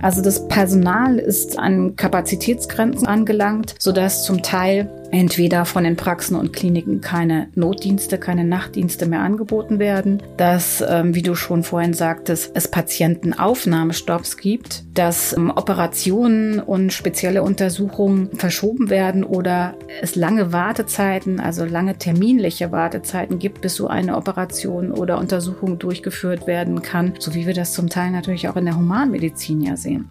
[0.00, 6.52] Also das Personal ist an Kapazitätsgrenzen angelangt, sodass zum Teil entweder von den Praxen und
[6.52, 12.52] Kliniken keine Notdienste, keine Nachtdienste mehr angeboten werden, dass, ähm, wie du schon vorhin sagtest,
[12.54, 21.40] es Patientenaufnahmestopps gibt, dass ähm, Operationen und spezielle Untersuchungen verschoben werden oder es lange Wartezeiten,
[21.40, 27.34] also lange terminliche Wartezeiten gibt, bis so eine Operation oder Untersuchung durchgeführt werden kann, so
[27.34, 30.08] wie wir das zum Teil natürlich auch in der Humanmedizin ja sehen.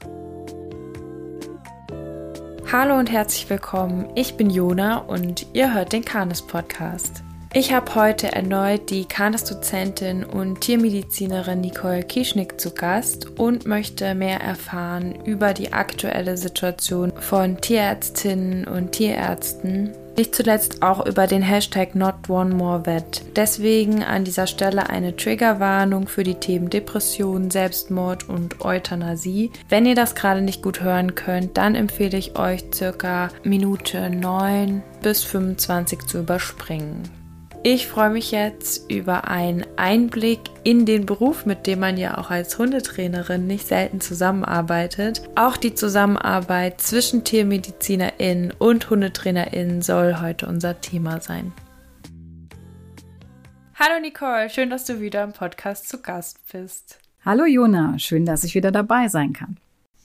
[2.69, 4.09] Hallo und herzlich willkommen.
[4.13, 7.23] Ich bin Jona und ihr hört den Kanes Podcast.
[7.53, 14.41] Ich habe heute erneut die Kanes-Dozentin und Tiermedizinerin Nicole Kieschnick zu Gast und möchte mehr
[14.41, 21.95] erfahren über die aktuelle Situation von Tierärztinnen und Tierärzten nicht zuletzt auch über den Hashtag
[21.95, 23.35] NotOneMoreVet.
[23.35, 29.51] Deswegen an dieser Stelle eine Triggerwarnung für die Themen Depression, Selbstmord und Euthanasie.
[29.69, 34.83] Wenn ihr das gerade nicht gut hören könnt, dann empfehle ich euch circa Minute 9
[35.01, 37.16] bis 25 zu überspringen.
[37.69, 42.31] Ich freue mich jetzt über einen Einblick in den Beruf, mit dem man ja auch
[42.31, 45.21] als Hundetrainerin nicht selten zusammenarbeitet.
[45.35, 51.51] Auch die Zusammenarbeit zwischen TiermedizinerInnen und HundetrainerInnen soll heute unser Thema sein.
[53.75, 56.99] Hallo Nicole, schön, dass du wieder im Podcast zu Gast bist.
[57.25, 59.57] Hallo Jona, schön, dass ich wieder dabei sein kann.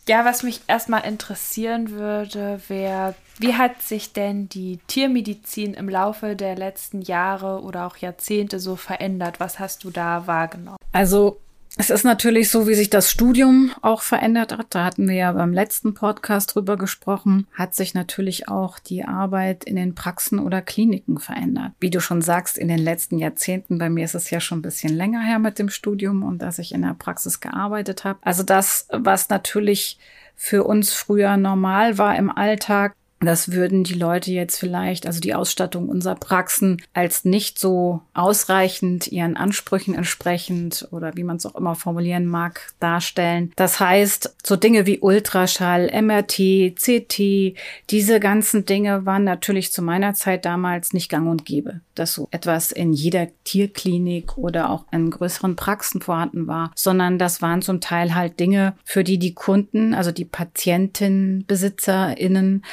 [0.08, 6.36] Ja, was mich erstmal interessieren würde, wäre, wie hat sich denn die Tiermedizin im Laufe
[6.36, 9.40] der letzten Jahre oder auch Jahrzehnte so verändert?
[9.40, 10.78] Was hast du da wahrgenommen?
[10.92, 11.40] Also
[11.76, 14.66] es ist natürlich so, wie sich das Studium auch verändert hat.
[14.70, 17.48] Da hatten wir ja beim letzten Podcast drüber gesprochen.
[17.52, 21.72] Hat sich natürlich auch die Arbeit in den Praxen oder Kliniken verändert.
[21.80, 24.62] Wie du schon sagst, in den letzten Jahrzehnten, bei mir ist es ja schon ein
[24.62, 28.18] bisschen länger her mit dem Studium und dass ich in der Praxis gearbeitet habe.
[28.22, 29.98] Also das, was natürlich
[30.36, 32.94] für uns früher normal war im Alltag,
[33.26, 39.08] das würden die Leute jetzt vielleicht, also die Ausstattung unserer Praxen, als nicht so ausreichend
[39.08, 43.52] ihren Ansprüchen entsprechend oder wie man es auch immer formulieren mag, darstellen.
[43.56, 47.56] Das heißt, so Dinge wie Ultraschall, MRT, CT,
[47.90, 52.28] diese ganzen Dinge waren natürlich zu meiner Zeit damals nicht gang und gäbe, dass so
[52.30, 57.80] etwas in jeder Tierklinik oder auch in größeren Praxen vorhanden war, sondern das waren zum
[57.80, 62.64] Teil halt Dinge, für die die Kunden, also die Patienten, BesitzerInnen,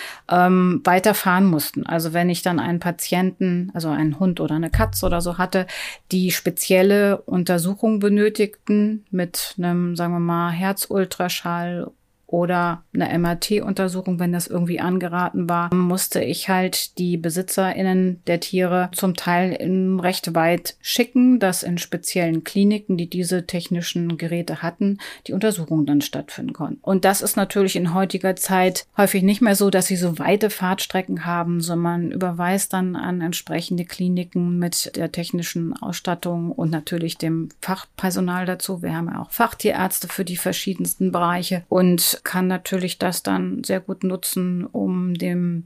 [0.48, 1.86] ähm, weiterfahren mussten.
[1.86, 5.68] Also wenn ich dann einen Patienten, also einen Hund oder eine Katze oder so hatte,
[6.12, 11.92] die spezielle Untersuchungen benötigten mit einem, sagen wir mal, Herzultraschall
[12.32, 18.90] oder eine MRT-Untersuchung, wenn das irgendwie angeraten war, musste ich halt die BesitzerInnen der Tiere
[18.94, 19.58] zum Teil
[20.00, 26.02] recht weit schicken, dass in speziellen Kliniken, die diese technischen Geräte hatten, die Untersuchungen dann
[26.02, 26.80] stattfinden konnten.
[26.82, 30.52] Und das ist natürlich in heutiger Zeit häufig nicht mehr so, dass sie so weite
[30.52, 37.50] Fahrtstrecken haben, sondern überweist dann an entsprechende Kliniken mit der technischen Ausstattung und natürlich dem
[37.62, 38.84] Fachpersonal dazu.
[38.84, 43.80] Wir haben ja auch Fachtierärzte für die verschiedensten Bereiche und kann natürlich das dann sehr
[43.80, 45.66] gut nutzen, um dem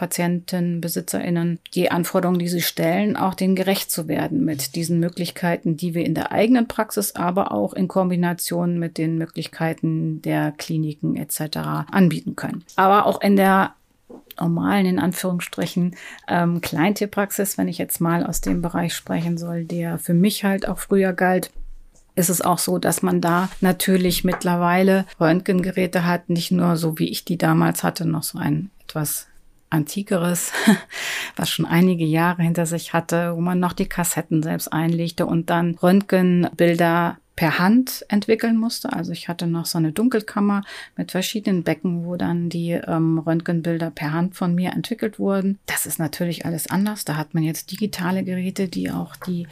[0.00, 5.76] Patienten, BesitzerInnen die Anforderungen, die sie stellen, auch denen gerecht zu werden mit diesen Möglichkeiten,
[5.76, 11.16] die wir in der eigenen Praxis, aber auch in Kombination mit den Möglichkeiten der Kliniken
[11.16, 11.58] etc.
[11.90, 12.64] anbieten können.
[12.76, 13.74] Aber auch in der
[14.40, 15.94] normalen, in Anführungsstrichen,
[16.28, 20.66] ähm, Kleintierpraxis, wenn ich jetzt mal aus dem Bereich sprechen soll, der für mich halt
[20.66, 21.50] auch früher galt,
[22.14, 27.08] ist es auch so, dass man da natürlich mittlerweile Röntgengeräte hat, nicht nur so wie
[27.08, 29.28] ich die damals hatte, noch so ein etwas
[29.70, 30.52] antikeres,
[31.36, 35.48] was schon einige Jahre hinter sich hatte, wo man noch die Kassetten selbst einlegte und
[35.48, 38.92] dann Röntgenbilder per Hand entwickeln musste.
[38.92, 40.62] Also ich hatte noch so eine Dunkelkammer
[40.96, 45.58] mit verschiedenen Becken, wo dann die ähm, Röntgenbilder per Hand von mir entwickelt wurden.
[45.64, 47.06] Das ist natürlich alles anders.
[47.06, 49.46] Da hat man jetzt digitale Geräte, die auch die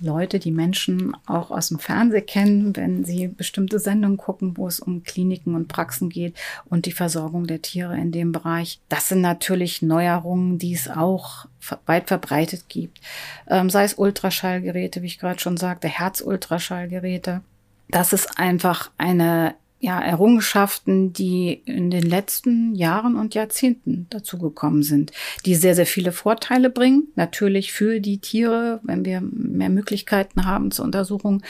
[0.00, 4.80] Leute, die Menschen auch aus dem Fernsehen kennen, wenn sie bestimmte Sendungen gucken, wo es
[4.80, 6.34] um Kliniken und Praxen geht
[6.66, 8.80] und die Versorgung der Tiere in dem Bereich.
[8.88, 11.46] Das sind natürlich Neuerungen, die es auch
[11.86, 13.00] weit verbreitet gibt.
[13.48, 17.42] Ähm, sei es Ultraschallgeräte, wie ich gerade schon sagte, Herzultraschallgeräte.
[17.88, 25.12] Das ist einfach eine ja, Errungenschaften, die in den letzten Jahren und Jahrzehnten dazugekommen sind,
[25.44, 27.08] die sehr, sehr viele Vorteile bringen.
[27.16, 31.42] Natürlich für die Tiere, wenn wir mehr Möglichkeiten haben zur Untersuchung,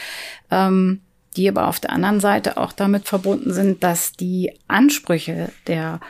[0.51, 0.99] ähm,
[1.37, 6.01] die aber auf der anderen Seite auch damit verbunden sind, dass die Ansprüche der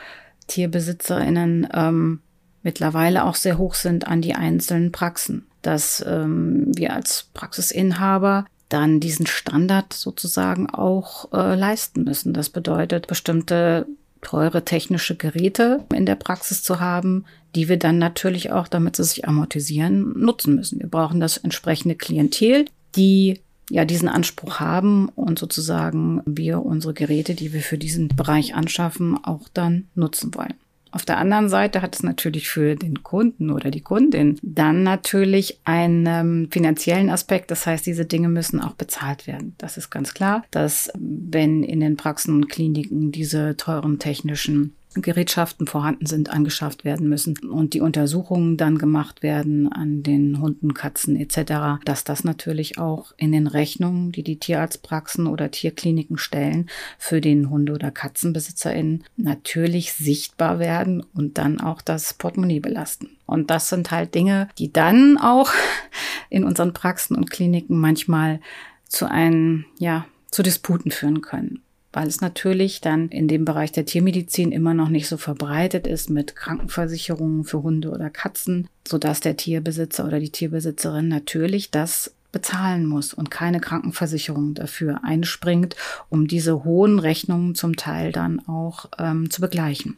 [0.48, 2.22] TierbesitzerInnen ähm,
[2.64, 5.46] mittlerweile auch sehr hoch sind an die einzelnen Praxen.
[5.62, 12.32] Dass ähm, wir als Praxisinhaber dann diesen Standard sozusagen auch äh, leisten müssen.
[12.32, 13.86] Das bedeutet, bestimmte
[14.22, 17.24] teure technische Geräte in der Praxis zu haben,
[17.54, 20.80] die wir dann natürlich auch, damit sie sich amortisieren, nutzen müssen.
[20.80, 22.64] Wir brauchen das entsprechende Klientel,
[22.96, 23.40] die
[23.70, 29.22] ja diesen Anspruch haben und sozusagen wir unsere Geräte, die wir für diesen Bereich anschaffen,
[29.22, 30.54] auch dann nutzen wollen.
[30.92, 35.60] Auf der anderen Seite hat es natürlich für den Kunden oder die Kundin dann natürlich
[35.64, 37.50] einen ähm, finanziellen Aspekt.
[37.50, 39.54] Das heißt, diese Dinge müssen auch bezahlt werden.
[39.58, 45.66] Das ist ganz klar, dass wenn in den Praxen und Kliniken diese teuren technischen Gerätschaften
[45.66, 51.16] vorhanden sind, angeschafft werden müssen und die Untersuchungen dann gemacht werden an den Hunden, Katzen
[51.16, 57.20] etc., dass das natürlich auch in den Rechnungen, die die Tierarztpraxen oder Tierkliniken stellen, für
[57.20, 63.10] den Hunde- oder KatzenbesitzerInnen natürlich sichtbar werden und dann auch das Portemonnaie belasten.
[63.26, 65.50] Und das sind halt Dinge, die dann auch
[66.30, 68.40] in unseren Praxen und Kliniken manchmal
[68.88, 71.60] zu einem, ja, zu Disputen führen können
[71.96, 76.10] weil es natürlich dann in dem Bereich der Tiermedizin immer noch nicht so verbreitet ist
[76.10, 82.84] mit Krankenversicherungen für Hunde oder Katzen, sodass der Tierbesitzer oder die Tierbesitzerin natürlich das bezahlen
[82.84, 85.74] muss und keine Krankenversicherung dafür einspringt,
[86.10, 89.96] um diese hohen Rechnungen zum Teil dann auch ähm, zu begleichen.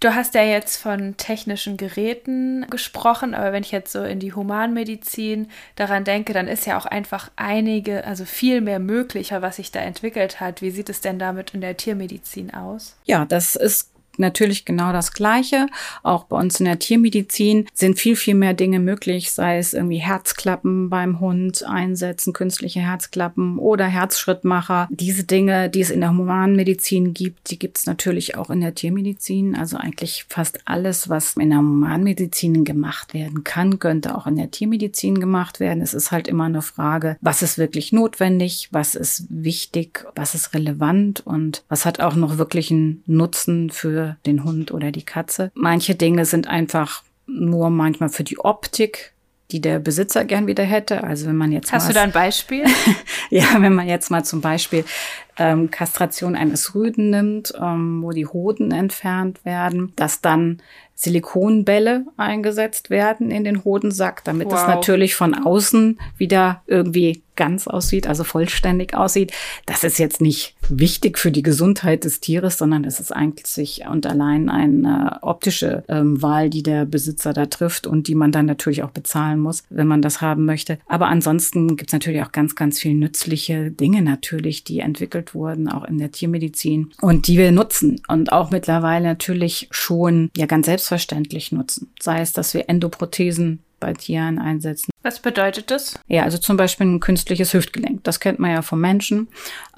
[0.00, 4.32] Du hast ja jetzt von technischen Geräten gesprochen, aber wenn ich jetzt so in die
[4.32, 9.72] Humanmedizin daran denke, dann ist ja auch einfach einige, also viel mehr möglicher, was sich
[9.72, 10.62] da entwickelt hat.
[10.62, 12.96] Wie sieht es denn damit in der Tiermedizin aus?
[13.04, 15.66] Ja, das ist natürlich genau das Gleiche.
[16.02, 19.98] Auch bei uns in der Tiermedizin sind viel, viel mehr Dinge möglich, sei es irgendwie
[19.98, 24.88] Herzklappen beim Hund einsetzen, künstliche Herzklappen oder Herzschrittmacher.
[24.90, 28.74] Diese Dinge, die es in der Humanmedizin gibt, die gibt es natürlich auch in der
[28.74, 29.56] Tiermedizin.
[29.56, 34.50] Also eigentlich fast alles, was in der Humanmedizin gemacht werden kann, könnte auch in der
[34.50, 35.82] Tiermedizin gemacht werden.
[35.82, 40.54] Es ist halt immer eine Frage, was ist wirklich notwendig, was ist wichtig, was ist
[40.54, 45.50] relevant und was hat auch noch wirklich einen Nutzen für den Hund oder die Katze.
[45.54, 49.14] Manche Dinge sind einfach nur manchmal für die Optik
[49.50, 51.04] die der Besitzer gern wieder hätte.
[51.04, 52.64] Also wenn man jetzt hast du da ein Beispiel?
[53.30, 54.84] ja, wenn man jetzt mal zum Beispiel
[55.38, 60.62] ähm, Kastration eines Rüden nimmt, ähm, wo die Hoden entfernt werden, dass dann
[61.00, 64.54] Silikonbälle eingesetzt werden in den Hodensack, damit wow.
[64.54, 69.32] es natürlich von außen wieder irgendwie ganz aussieht, also vollständig aussieht.
[69.64, 74.06] Das ist jetzt nicht wichtig für die Gesundheit des Tieres, sondern es ist eigentlich und
[74.06, 78.82] allein eine optische ähm, Wahl, die der Besitzer da trifft und die man dann natürlich
[78.82, 80.78] auch bezahlen muss, wenn man das haben möchte.
[80.86, 85.66] Aber ansonsten gibt es natürlich auch ganz, ganz viel nützliche Dinge natürlich, die entwickelt wurden,
[85.66, 90.68] auch in der Tiermedizin und die wir nutzen und auch mittlerweile natürlich schon ja ganz
[90.90, 91.92] selbstverständlich nutzen.
[92.00, 94.90] Sei es, dass wir Endoprothesen bei Tieren einsetzen.
[95.02, 95.98] Was bedeutet das?
[96.06, 98.04] Ja, also zum Beispiel ein künstliches Hüftgelenk.
[98.04, 99.28] Das kennt man ja vom Menschen.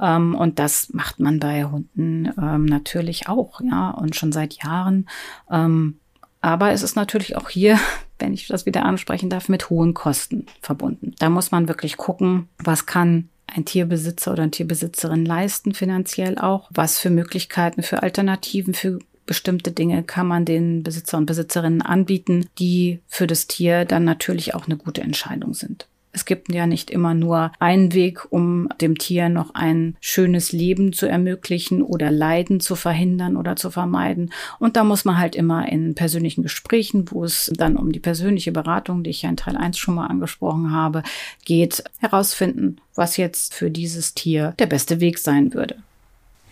[0.01, 5.09] Ähm, und das macht man bei Hunden ähm, natürlich auch, ja, und schon seit Jahren.
[5.51, 5.99] Ähm,
[6.41, 7.79] aber es ist natürlich auch hier,
[8.19, 11.15] wenn ich das wieder ansprechen darf, mit hohen Kosten verbunden.
[11.21, 16.71] Da muss man wirklich gucken, was kann ein Tierbesitzer oder eine Tierbesitzerin leisten, finanziell auch,
[16.73, 18.99] was für Möglichkeiten, für Alternativen, für
[19.33, 24.55] bestimmte Dinge kann man den Besitzer und Besitzerinnen anbieten, die für das Tier dann natürlich
[24.55, 25.87] auch eine gute Entscheidung sind.
[26.13, 30.93] Es gibt ja nicht immer nur einen Weg, um dem Tier noch ein schönes Leben
[30.93, 34.31] zu ermöglichen oder Leiden zu verhindern oder zu vermeiden.
[34.59, 38.53] Und da muss man halt immer in persönlichen Gesprächen, wo es dann um die persönliche
[38.53, 41.05] Beratung, die ich ja in Teil 1 schon mal angesprochen habe,
[41.47, 45.77] geht, herausfinden, was jetzt für dieses Tier der beste Weg sein würde.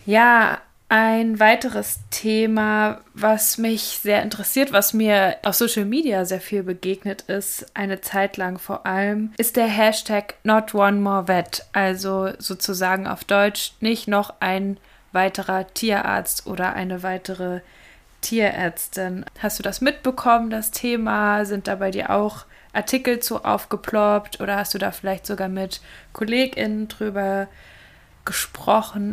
[0.07, 0.57] Ja,
[0.91, 7.21] ein weiteres Thema, was mich sehr interessiert, was mir auf Social Media sehr viel begegnet
[7.21, 13.07] ist, eine Zeit lang vor allem, ist der Hashtag Not One More Vet, also sozusagen
[13.07, 14.75] auf Deutsch nicht noch ein
[15.13, 17.61] weiterer Tierarzt oder eine weitere
[18.19, 19.23] Tierärztin.
[19.39, 21.45] Hast du das mitbekommen, das Thema?
[21.45, 22.43] Sind da bei dir auch
[22.73, 25.79] Artikel zu aufgeploppt oder hast du da vielleicht sogar mit
[26.11, 27.70] KollegInnen drüber gesprochen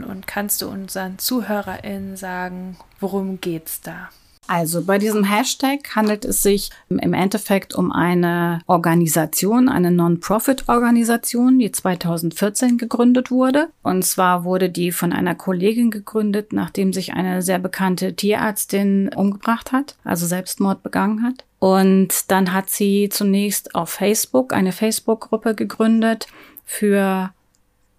[0.04, 4.10] und kannst du unseren ZuhörerInnen sagen, worum geht's da?
[4.48, 11.70] Also bei diesem Hashtag handelt es sich im Endeffekt um eine Organisation, eine Non-Profit-Organisation, die
[11.70, 13.68] 2014 gegründet wurde.
[13.82, 19.72] Und zwar wurde die von einer Kollegin gegründet, nachdem sich eine sehr bekannte Tierärztin umgebracht
[19.72, 21.44] hat, also Selbstmord begangen hat.
[21.58, 26.26] Und dann hat sie zunächst auf Facebook eine Facebook-Gruppe gegründet
[26.64, 27.32] für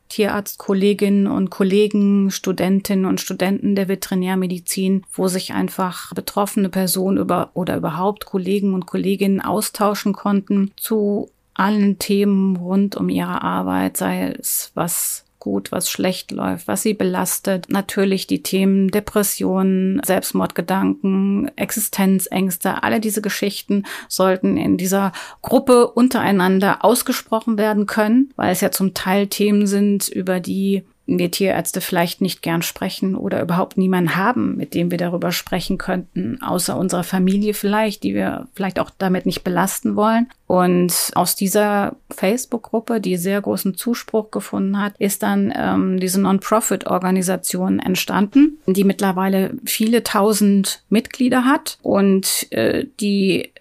[0.10, 7.78] Tierarztkolleginnen und Kollegen, Studentinnen und Studenten der Veterinärmedizin, wo sich einfach betroffene Personen über oder
[7.78, 14.72] überhaupt Kollegen und Kolleginnen austauschen konnten zu allen Themen rund um ihre Arbeit, sei es
[14.74, 17.68] was gut, was schlecht läuft, was sie belastet.
[17.70, 27.58] Natürlich die Themen Depressionen, Selbstmordgedanken, Existenzängste, alle diese Geschichten sollten in dieser Gruppe untereinander ausgesprochen
[27.58, 30.84] werden können, weil es ja zum Teil Themen sind, über die
[31.18, 35.78] wir Tierärzte vielleicht nicht gern sprechen oder überhaupt niemanden haben, mit dem wir darüber sprechen
[35.78, 40.28] könnten, außer unserer Familie vielleicht, die wir vielleicht auch damit nicht belasten wollen.
[40.46, 47.80] Und aus dieser Facebook-Gruppe, die sehr großen Zuspruch gefunden hat, ist dann ähm, diese Non-Profit-Organisation
[47.80, 53.52] entstanden, die mittlerweile viele tausend Mitglieder hat und äh, die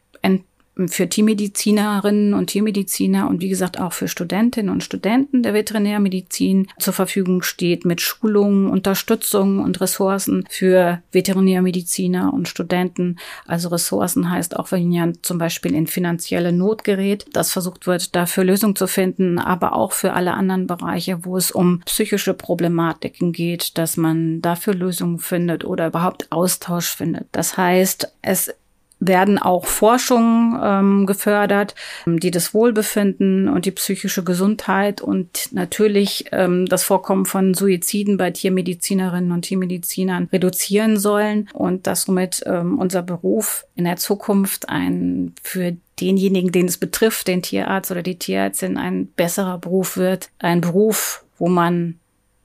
[0.86, 6.92] für Tiermedizinerinnen und Tiermediziner und wie gesagt auch für Studentinnen und Studenten der Veterinärmedizin zur
[6.92, 13.18] Verfügung steht mit Schulungen, Unterstützung und Ressourcen für Veterinärmediziner und Studenten.
[13.46, 18.14] Also Ressourcen heißt auch, wenn jemand zum Beispiel in finanzielle Not gerät, dass versucht wird,
[18.14, 23.32] dafür Lösungen zu finden, aber auch für alle anderen Bereiche, wo es um psychische Problematiken
[23.32, 27.26] geht, dass man dafür Lösungen findet oder überhaupt Austausch findet.
[27.32, 28.54] Das heißt, es
[29.00, 31.74] werden auch Forschungen ähm, gefördert,
[32.06, 38.30] die das Wohlbefinden und die psychische Gesundheit und natürlich ähm, das Vorkommen von Suiziden bei
[38.30, 45.34] Tiermedizinerinnen und Tiermedizinern reduzieren sollen und dass somit ähm, unser Beruf in der Zukunft ein
[45.42, 50.30] für denjenigen, den es betrifft, den Tierarzt oder die Tierärztin, ein besserer Beruf wird.
[50.38, 51.98] Ein Beruf, wo man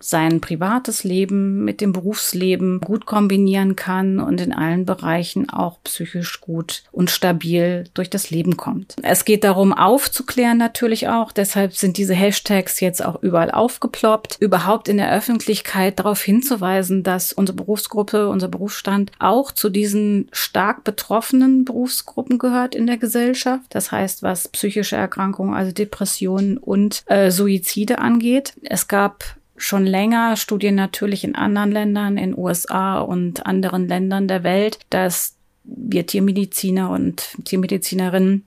[0.03, 6.41] sein privates Leben mit dem Berufsleben gut kombinieren kann und in allen Bereichen auch psychisch
[6.41, 8.95] gut und stabil durch das Leben kommt.
[9.01, 11.31] Es geht darum, aufzuklären natürlich auch.
[11.31, 17.33] Deshalb sind diese Hashtags jetzt auch überall aufgeploppt, überhaupt in der Öffentlichkeit darauf hinzuweisen, dass
[17.33, 23.63] unsere Berufsgruppe, unser Berufsstand auch zu diesen stark betroffenen Berufsgruppen gehört in der Gesellschaft.
[23.69, 28.53] Das heißt, was psychische Erkrankungen, also Depressionen und äh, Suizide angeht.
[28.63, 29.23] Es gab
[29.63, 35.35] schon länger Studien natürlich in anderen Ländern, in USA und anderen Ländern der Welt, dass
[35.63, 38.45] wir Tiermediziner und Tiermedizinerinnen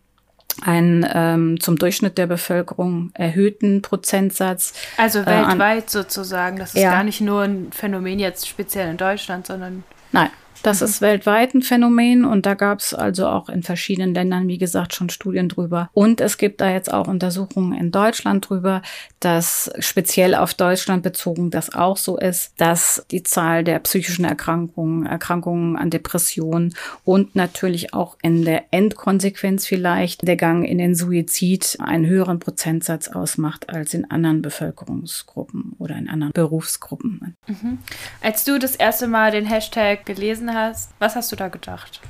[0.62, 4.74] einen ähm, zum Durchschnitt der Bevölkerung erhöhten Prozentsatz.
[4.98, 6.58] Also weltweit äh, sozusagen.
[6.58, 6.90] Das ist ja.
[6.90, 9.84] gar nicht nur ein Phänomen jetzt speziell in Deutschland, sondern.
[10.12, 10.30] Nein,
[10.62, 14.58] das ist weltweit ein Phänomen und da gab es also auch in verschiedenen Ländern, wie
[14.58, 15.90] gesagt, schon Studien drüber.
[15.92, 18.82] Und es gibt da jetzt auch Untersuchungen in Deutschland drüber,
[19.20, 25.06] dass speziell auf Deutschland bezogen das auch so ist, dass die Zahl der psychischen Erkrankungen,
[25.06, 31.78] Erkrankungen an Depressionen und natürlich auch in der Endkonsequenz vielleicht der Gang in den Suizid
[31.80, 37.36] einen höheren Prozentsatz ausmacht als in anderen Bevölkerungsgruppen oder in anderen Berufsgruppen.
[37.46, 37.78] Mhm.
[38.20, 42.00] Als du das erste Mal den Hashtag gelesen gelesen hast, was hast du da gedacht?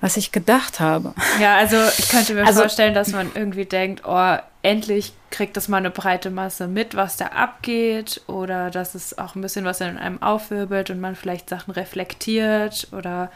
[0.00, 1.14] Was ich gedacht habe.
[1.40, 5.68] Ja, also ich könnte mir also, vorstellen, dass man irgendwie denkt, oh, endlich kriegt das
[5.68, 9.80] mal eine breite Masse mit, was da abgeht, oder dass es auch ein bisschen was
[9.80, 13.30] in einem aufwirbelt und man vielleicht Sachen reflektiert oder.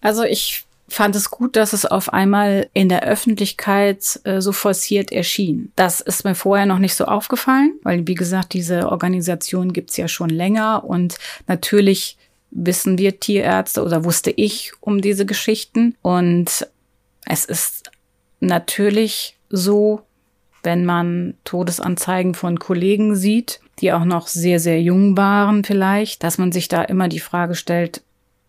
[0.00, 5.12] Also ich fand es gut, dass es auf einmal in der Öffentlichkeit äh, so forciert
[5.12, 5.72] erschien.
[5.76, 10.08] Das ist mir vorher noch nicht so aufgefallen, weil, wie gesagt, diese Organisation gibt's ja
[10.08, 12.16] schon länger und natürlich
[12.50, 15.96] wissen wir Tierärzte oder wusste ich um diese Geschichten.
[16.02, 16.68] Und
[17.26, 17.90] es ist
[18.40, 20.02] natürlich so,
[20.62, 26.38] wenn man Todesanzeigen von Kollegen sieht, die auch noch sehr, sehr jung waren vielleicht, dass
[26.38, 28.02] man sich da immer die Frage stellt,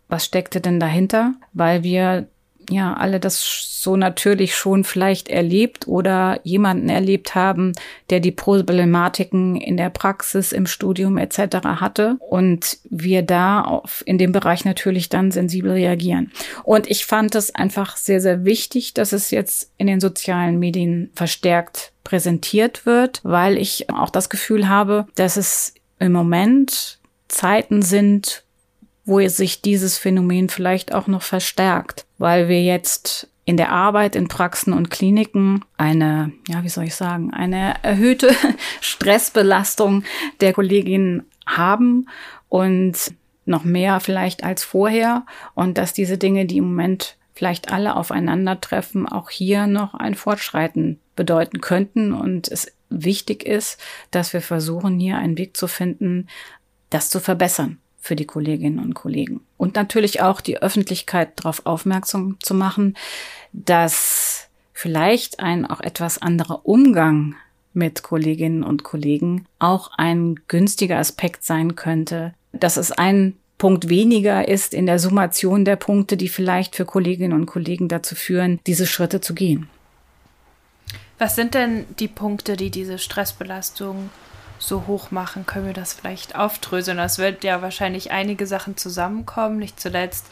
[0.08, 1.34] was steckte denn dahinter?
[1.54, 2.28] Weil wir
[2.70, 7.74] ja alle das so natürlich schon vielleicht erlebt oder jemanden erlebt haben,
[8.10, 11.58] der die Problematiken in der Praxis, im Studium etc.
[11.64, 16.32] hatte und wir da auf, in dem Bereich natürlich dann sensibel reagieren.
[16.64, 21.12] Und ich fand es einfach sehr, sehr wichtig, dass es jetzt in den sozialen Medien
[21.14, 28.45] verstärkt präsentiert wird, weil ich auch das Gefühl habe, dass es im Moment Zeiten sind,
[29.06, 34.28] wo sich dieses Phänomen vielleicht auch noch verstärkt, weil wir jetzt in der Arbeit in
[34.28, 38.32] Praxen und Kliniken eine, ja, wie soll ich sagen, eine erhöhte
[38.82, 40.04] Stressbelastung
[40.42, 42.10] der Kolleginnen haben
[42.50, 43.14] und
[43.46, 49.08] noch mehr vielleicht als vorher und dass diese Dinge, die im Moment vielleicht alle aufeinandertreffen,
[49.08, 55.18] auch hier noch ein Fortschreiten bedeuten könnten und es wichtig ist, dass wir versuchen, hier
[55.18, 56.28] einen Weg zu finden,
[56.90, 59.42] das zu verbessern für die Kolleginnen und Kollegen.
[59.58, 62.96] Und natürlich auch die Öffentlichkeit darauf aufmerksam zu machen,
[63.52, 67.36] dass vielleicht ein auch etwas anderer Umgang
[67.74, 74.48] mit Kolleginnen und Kollegen auch ein günstiger Aspekt sein könnte, dass es ein Punkt weniger
[74.48, 78.86] ist in der Summation der Punkte, die vielleicht für Kolleginnen und Kollegen dazu führen, diese
[78.86, 79.68] Schritte zu gehen.
[81.18, 84.12] Was sind denn die Punkte, die diese Stressbelastung
[84.60, 85.46] so hoch machen?
[85.46, 87.00] Können wir das vielleicht aufdröseln?
[87.00, 90.26] Es wird ja wahrscheinlich einige Sachen zusammenkommen, nicht zuletzt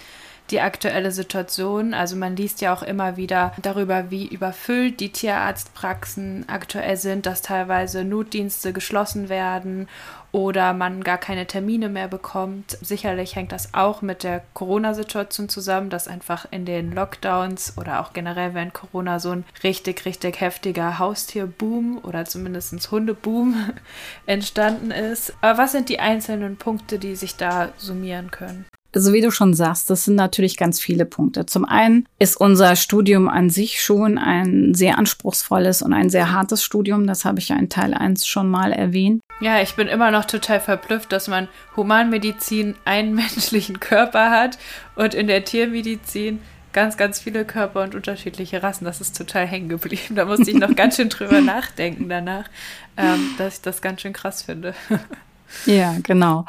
[0.50, 1.94] die aktuelle Situation.
[1.94, 7.42] Also man liest ja auch immer wieder darüber, wie überfüllt die Tierarztpraxen aktuell sind, dass
[7.42, 9.88] teilweise Notdienste geschlossen werden
[10.34, 12.78] oder man gar keine Termine mehr bekommt.
[12.82, 18.14] Sicherlich hängt das auch mit der Corona-Situation zusammen, dass einfach in den Lockdowns oder auch
[18.14, 23.56] generell während Corona so ein richtig, richtig heftiger Haustierboom oder zumindest Hundeboom
[24.26, 25.34] entstanden ist.
[25.42, 28.66] Aber was sind die einzelnen Punkte, die sich da summieren können?
[28.96, 31.48] Also wie du schon sagst, das sind natürlich ganz viele Punkte.
[31.48, 36.64] Zum einen ist unser Studium an sich schon ein sehr anspruchsvolles und ein sehr hartes
[36.64, 37.08] Studium.
[37.08, 39.22] Das habe ich ja in Teil 1 schon mal erwähnt.
[39.44, 44.58] Ja, ich bin immer noch total verblüfft, dass man Humanmedizin einen menschlichen Körper hat
[44.96, 48.86] und in der Tiermedizin ganz, ganz viele Körper und unterschiedliche Rassen.
[48.86, 50.16] Das ist total hängen geblieben.
[50.16, 52.46] Da musste ich noch ganz schön drüber nachdenken danach,
[52.96, 54.76] ähm, dass ich das ganz schön krass finde.
[55.66, 56.46] Ja, genau.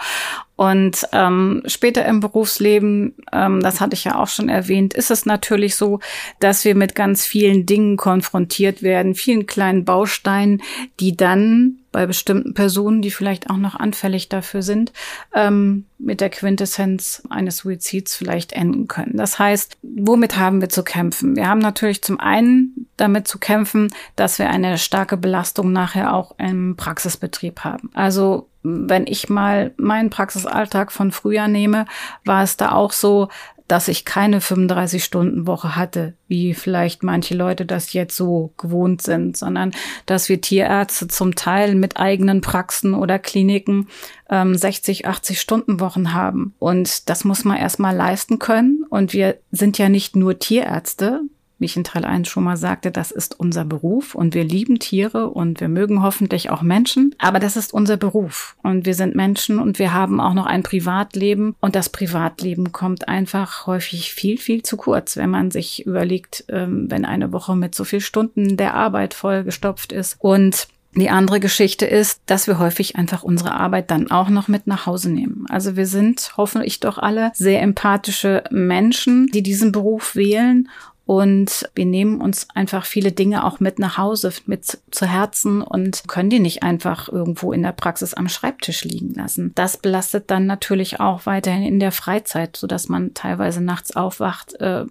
[0.56, 5.26] Und ähm, später im Berufsleben, ähm, das hatte ich ja auch schon erwähnt, ist es
[5.26, 5.98] natürlich so,
[6.38, 10.62] dass wir mit ganz vielen Dingen konfrontiert werden, vielen kleinen Bausteinen,
[11.00, 14.92] die dann bei bestimmten Personen, die vielleicht auch noch anfällig dafür sind,
[15.32, 19.16] ähm, mit der Quintessenz eines Suizids vielleicht enden können.
[19.16, 21.34] Das heißt, womit haben wir zu kämpfen?
[21.34, 26.36] Wir haben natürlich zum einen damit zu kämpfen, dass wir eine starke Belastung nachher auch
[26.38, 27.90] im Praxisbetrieb haben.
[27.94, 31.84] Also wenn ich mal meinen Praxisalltag von früher nehme,
[32.24, 33.28] war es da auch so,
[33.68, 39.72] dass ich keine 35-Stunden-Woche hatte, wie vielleicht manche Leute das jetzt so gewohnt sind, sondern
[40.04, 43.88] dass wir Tierärzte zum Teil mit eigenen Praxen oder Kliniken
[44.28, 46.54] ähm, 60, 80 Stunden Wochen haben.
[46.58, 48.84] Und das muss man erstmal leisten können.
[48.90, 51.22] Und wir sind ja nicht nur Tierärzte,
[51.64, 54.80] wie ich in Teil 1 schon mal sagte, das ist unser Beruf und wir lieben
[54.80, 59.14] Tiere und wir mögen hoffentlich auch Menschen, aber das ist unser Beruf und wir sind
[59.14, 64.36] Menschen und wir haben auch noch ein Privatleben und das Privatleben kommt einfach häufig viel,
[64.36, 68.58] viel zu kurz, wenn man sich überlegt, ähm, wenn eine Woche mit so viel Stunden
[68.58, 73.90] der Arbeit vollgestopft ist und die andere Geschichte ist, dass wir häufig einfach unsere Arbeit
[73.90, 75.44] dann auch noch mit nach Hause nehmen.
[75.48, 80.68] Also wir sind hoffentlich doch alle sehr empathische Menschen, die diesen Beruf wählen
[81.06, 86.08] und wir nehmen uns einfach viele Dinge auch mit nach Hause, mit zu Herzen und
[86.08, 89.52] können die nicht einfach irgendwo in der Praxis am Schreibtisch liegen lassen.
[89.54, 94.54] Das belastet dann natürlich auch weiterhin in der Freizeit, so dass man teilweise nachts aufwacht,
[94.60, 94.86] äh,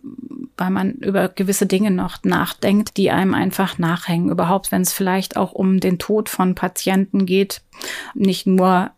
[0.55, 4.29] weil man über gewisse Dinge noch nachdenkt, die einem einfach nachhängen.
[4.29, 7.61] Überhaupt, wenn es vielleicht auch um den Tod von Patienten geht,
[8.13, 8.91] nicht nur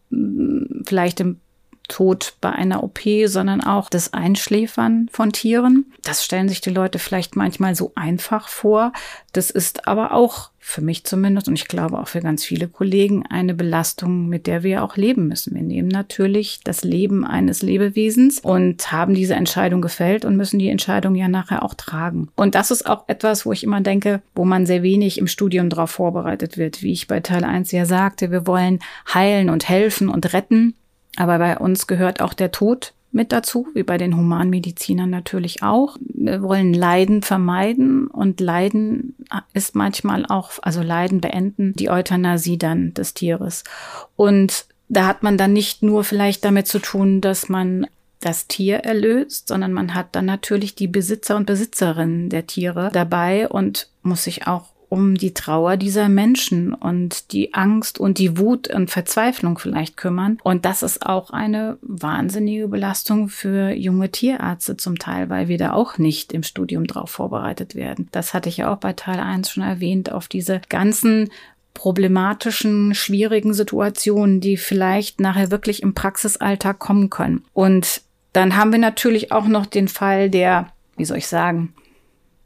[0.86, 1.40] vielleicht im
[1.88, 5.94] Tod bei einer OP, sondern auch das Einschläfern von Tieren.
[6.04, 8.94] Das stellen sich die Leute vielleicht manchmal so einfach vor.
[9.34, 13.24] Das ist aber auch für mich zumindest und ich glaube auch für ganz viele Kollegen
[13.28, 15.54] eine Belastung, mit der wir auch leben müssen.
[15.54, 20.70] Wir nehmen natürlich das Leben eines Lebewesens und haben diese Entscheidung gefällt und müssen die
[20.70, 22.30] Entscheidung ja nachher auch tragen.
[22.36, 25.70] Und das ist auch etwas, wo ich immer denke, wo man sehr wenig im Studium
[25.70, 26.82] darauf vorbereitet wird.
[26.82, 28.80] Wie ich bei Teil 1 ja sagte, wir wollen
[29.14, 30.74] heilen und helfen und retten.
[31.16, 35.98] Aber bei uns gehört auch der Tod mit dazu, wie bei den Humanmedizinern natürlich auch.
[36.02, 39.16] Wir wollen Leiden vermeiden und Leiden
[39.54, 43.64] ist manchmal auch, also Leiden beenden, die Euthanasie dann des Tieres.
[44.18, 47.88] Und da hat man dann nicht nur vielleicht damit zu tun, dass man
[48.20, 53.48] das Tier erlöst, sondern man hat dann natürlich die Besitzer und Besitzerinnen der Tiere dabei
[53.48, 58.68] und muss sich auch um die Trauer dieser Menschen und die Angst und die Wut
[58.68, 60.38] und Verzweiflung vielleicht kümmern.
[60.44, 65.74] Und das ist auch eine wahnsinnige Belastung für junge Tierärzte zum Teil, weil wir da
[65.74, 68.10] auch nicht im Studium drauf vorbereitet werden.
[68.12, 71.30] Das hatte ich ja auch bei Teil 1 schon erwähnt, auf diese ganzen
[71.74, 77.44] problematischen, schwierigen Situationen, die vielleicht nachher wirklich im Praxisalltag kommen können.
[77.54, 78.02] Und
[78.34, 81.74] dann haben wir natürlich auch noch den Fall der, wie soll ich sagen,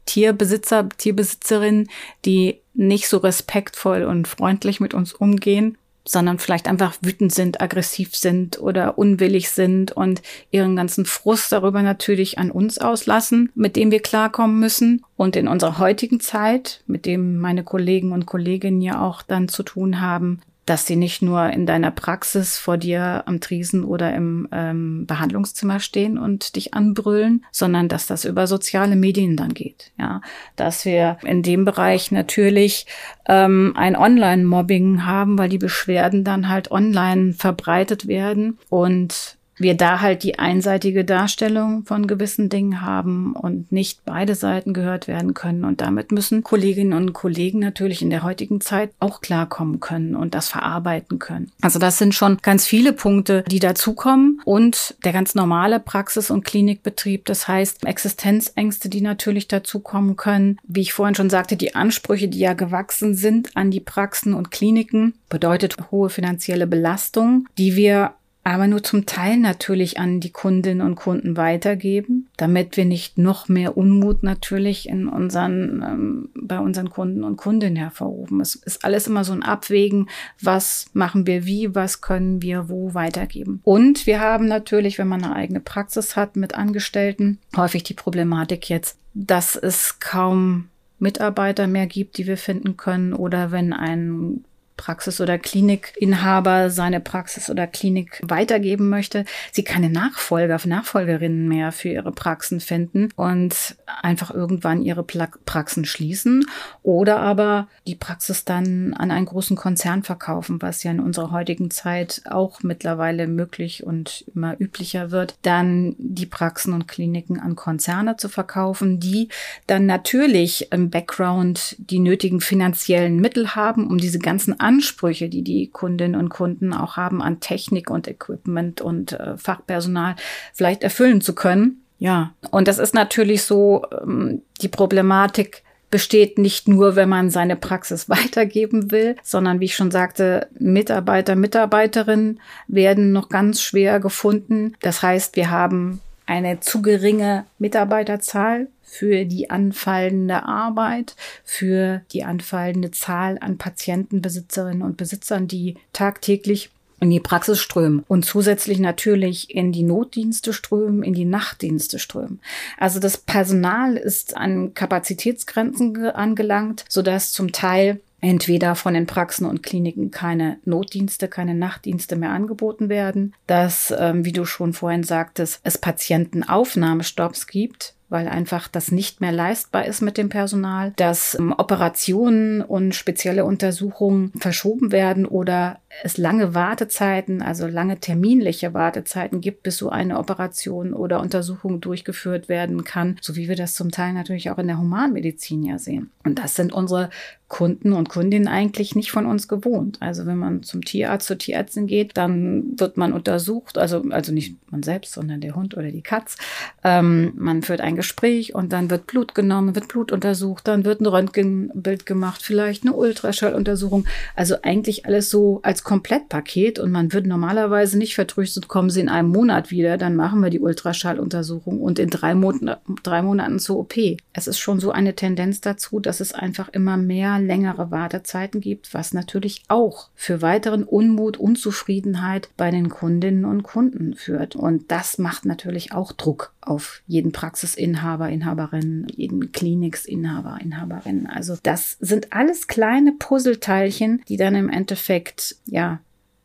[0.06, 1.88] Tierbesitzer, Tierbesitzerinnen,
[2.24, 8.16] die nicht so respektvoll und freundlich mit uns umgehen, sondern vielleicht einfach wütend sind, aggressiv
[8.16, 13.90] sind oder unwillig sind und ihren ganzen Frust darüber natürlich an uns auslassen, mit dem
[13.90, 15.04] wir klarkommen müssen.
[15.16, 19.62] Und in unserer heutigen Zeit, mit dem meine Kollegen und Kolleginnen ja auch dann zu
[19.62, 24.46] tun haben, dass sie nicht nur in deiner Praxis vor dir am Triesen oder im
[24.52, 29.90] ähm, Behandlungszimmer stehen und dich anbrüllen, sondern dass das über soziale Medien dann geht.
[29.98, 30.20] Ja,
[30.54, 32.86] dass wir in dem Bereich natürlich
[33.26, 40.00] ähm, ein Online-Mobbing haben, weil die Beschwerden dann halt online verbreitet werden und wir da
[40.00, 45.64] halt die einseitige Darstellung von gewissen Dingen haben und nicht beide Seiten gehört werden können.
[45.64, 50.34] Und damit müssen Kolleginnen und Kollegen natürlich in der heutigen Zeit auch klarkommen können und
[50.34, 51.52] das verarbeiten können.
[51.60, 56.44] Also das sind schon ganz viele Punkte, die dazukommen und der ganz normale Praxis- und
[56.44, 57.26] Klinikbetrieb.
[57.26, 60.58] Das heißt Existenzängste, die natürlich dazukommen können.
[60.64, 64.50] Wie ich vorhin schon sagte, die Ansprüche, die ja gewachsen sind an die Praxen und
[64.50, 70.86] Kliniken, bedeutet hohe finanzielle Belastung, die wir aber nur zum Teil natürlich an die Kundinnen
[70.86, 76.88] und Kunden weitergeben, damit wir nicht noch mehr Unmut natürlich in unseren, ähm, bei unseren
[76.88, 78.40] Kunden und Kundinnen hervorrufen.
[78.40, 80.08] Es ist alles immer so ein Abwägen,
[80.40, 83.60] was machen wir wie, was können wir wo weitergeben.
[83.62, 88.70] Und wir haben natürlich, wenn man eine eigene Praxis hat mit Angestellten, häufig die Problematik
[88.70, 94.44] jetzt, dass es kaum Mitarbeiter mehr gibt, die wir finden können oder wenn ein
[94.80, 101.90] Praxis- oder Klinikinhaber seine Praxis oder Klinik weitergeben möchte, sie keine Nachfolger, Nachfolgerinnen mehr für
[101.90, 106.46] ihre Praxen finden und einfach irgendwann ihre Praxen schließen
[106.82, 111.70] oder aber die Praxis dann an einen großen Konzern verkaufen, was ja in unserer heutigen
[111.70, 118.16] Zeit auch mittlerweile möglich und immer üblicher wird, dann die Praxen und Kliniken an Konzerne
[118.16, 119.28] zu verkaufen, die
[119.66, 125.66] dann natürlich im Background die nötigen finanziellen Mittel haben, um diese ganzen Ansprüche, die die
[125.66, 130.14] Kundinnen und Kunden auch haben an Technik und Equipment und äh, Fachpersonal
[130.54, 131.82] vielleicht erfüllen zu können.
[131.98, 137.56] Ja, und das ist natürlich so, ähm, die Problematik besteht nicht nur, wenn man seine
[137.56, 144.74] Praxis weitergeben will, sondern wie ich schon sagte, Mitarbeiter, Mitarbeiterinnen werden noch ganz schwer gefunden.
[144.82, 152.92] Das heißt, wir haben eine zu geringe Mitarbeiterzahl für die anfallende Arbeit, für die anfallende
[152.92, 159.72] Zahl an Patientenbesitzerinnen und Besitzern, die tagtäglich in die Praxis strömen und zusätzlich natürlich in
[159.72, 162.40] die Notdienste strömen, in die Nachtdienste strömen.
[162.78, 169.62] Also das Personal ist an Kapazitätsgrenzen angelangt, sodass zum Teil entweder von den Praxen und
[169.62, 175.60] Kliniken keine Notdienste, keine Nachtdienste mehr angeboten werden, dass, ähm, wie du schon vorhin sagtest,
[175.64, 181.54] es Patientenaufnahmestopps gibt, weil einfach das nicht mehr leistbar ist mit dem Personal, dass ähm,
[181.56, 189.62] Operationen und spezielle Untersuchungen verschoben werden oder es lange Wartezeiten, also lange terminliche Wartezeiten gibt,
[189.62, 194.12] bis so eine Operation oder Untersuchung durchgeführt werden kann, so wie wir das zum Teil
[194.12, 196.10] natürlich auch in der Humanmedizin ja sehen.
[196.24, 197.10] Und das sind unsere
[197.50, 199.98] Kunden und Kundinnen eigentlich nicht von uns gewohnt.
[199.98, 204.56] Also wenn man zum Tierarzt, zur Tierärztin geht, dann wird man untersucht, also, also nicht
[204.70, 206.36] man selbst, sondern der Hund oder die Katz.
[206.84, 211.00] Ähm, man führt ein Gespräch und dann wird Blut genommen, wird Blut untersucht, dann wird
[211.00, 214.06] ein Röntgenbild gemacht, vielleicht eine Ultraschalluntersuchung.
[214.36, 219.08] Also eigentlich alles so als Komplettpaket und man wird normalerweise nicht vertröstet, kommen Sie in
[219.08, 223.80] einem Monat wieder, dann machen wir die Ultraschalluntersuchung und in drei, Monaten, drei Monaten zur
[223.80, 223.96] OP.
[224.32, 228.94] Es ist schon so eine Tendenz dazu, dass es einfach immer mehr längere Wartezeiten gibt,
[228.94, 234.56] was natürlich auch für weiteren Unmut, Unzufriedenheit bei den Kundinnen und Kunden führt.
[234.56, 241.26] Und das macht natürlich auch Druck auf jeden Praxisinhaber, Inhaberin, jeden Kliniksinhaber, Inhaberin.
[241.26, 246.00] Also das sind alles kleine Puzzleteilchen, die dann im Endeffekt, ja,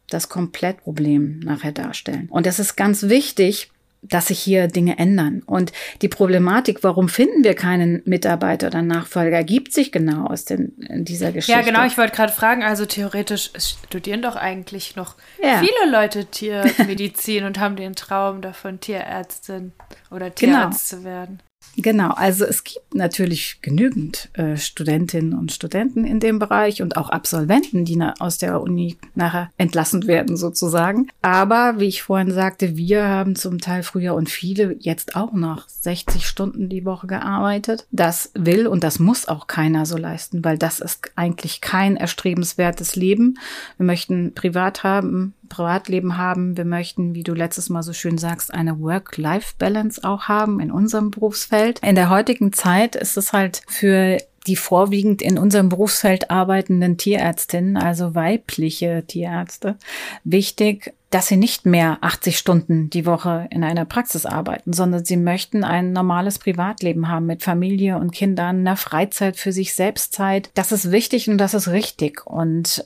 [0.09, 2.27] das Komplettproblem nachher darstellen.
[2.29, 3.71] Und das ist ganz wichtig,
[4.09, 5.41] dass sich hier Dinge ändern.
[5.45, 10.73] Und die Problematik, warum finden wir keinen Mitarbeiter oder Nachfolger, gibt sich genau aus den,
[10.89, 11.59] in dieser Geschichte.
[11.59, 11.85] Ja, genau.
[11.85, 15.59] Ich wollte gerade fragen, also theoretisch studieren doch eigentlich noch ja.
[15.59, 19.73] viele Leute Tiermedizin und haben den Traum davon, Tierärztin
[20.11, 21.01] oder Tierarzt genau.
[21.01, 21.39] zu werden.
[21.77, 27.09] Genau, also es gibt natürlich genügend äh, Studentinnen und Studenten in dem Bereich und auch
[27.09, 31.07] Absolventen, die aus der Uni nachher entlassen werden sozusagen.
[31.21, 35.67] Aber wie ich vorhin sagte, wir haben zum Teil früher und viele jetzt auch noch
[35.67, 37.87] 60 Stunden die Woche gearbeitet.
[37.91, 42.95] Das will und das muss auch keiner so leisten, weil das ist eigentlich kein erstrebenswertes
[42.95, 43.37] Leben.
[43.77, 46.57] Wir möchten privat haben, Privatleben haben.
[46.57, 51.11] Wir möchten, wie du letztes Mal so schön sagst, eine Work-Life-Balance auch haben in unserem
[51.11, 51.79] Berufsfeld.
[51.79, 57.77] In der heutigen Zeit ist es halt für die vorwiegend in unserem Berufsfeld arbeitenden Tierärztinnen,
[57.77, 59.77] also weibliche Tierärzte,
[60.23, 65.17] wichtig, dass sie nicht mehr 80 Stunden die Woche in einer Praxis arbeiten, sondern sie
[65.17, 70.49] möchten ein normales Privatleben haben mit Familie und Kindern, einer Freizeit für sich selbst Zeit.
[70.55, 72.27] Das ist wichtig und das ist richtig.
[72.27, 72.85] Und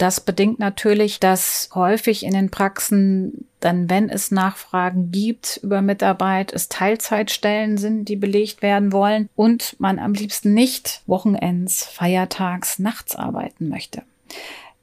[0.00, 6.52] das bedingt natürlich, dass häufig in den Praxen dann, wenn es Nachfragen gibt über Mitarbeit,
[6.54, 13.14] es Teilzeitstellen sind, die belegt werden wollen und man am liebsten nicht Wochenends, Feiertags, nachts
[13.14, 14.02] arbeiten möchte.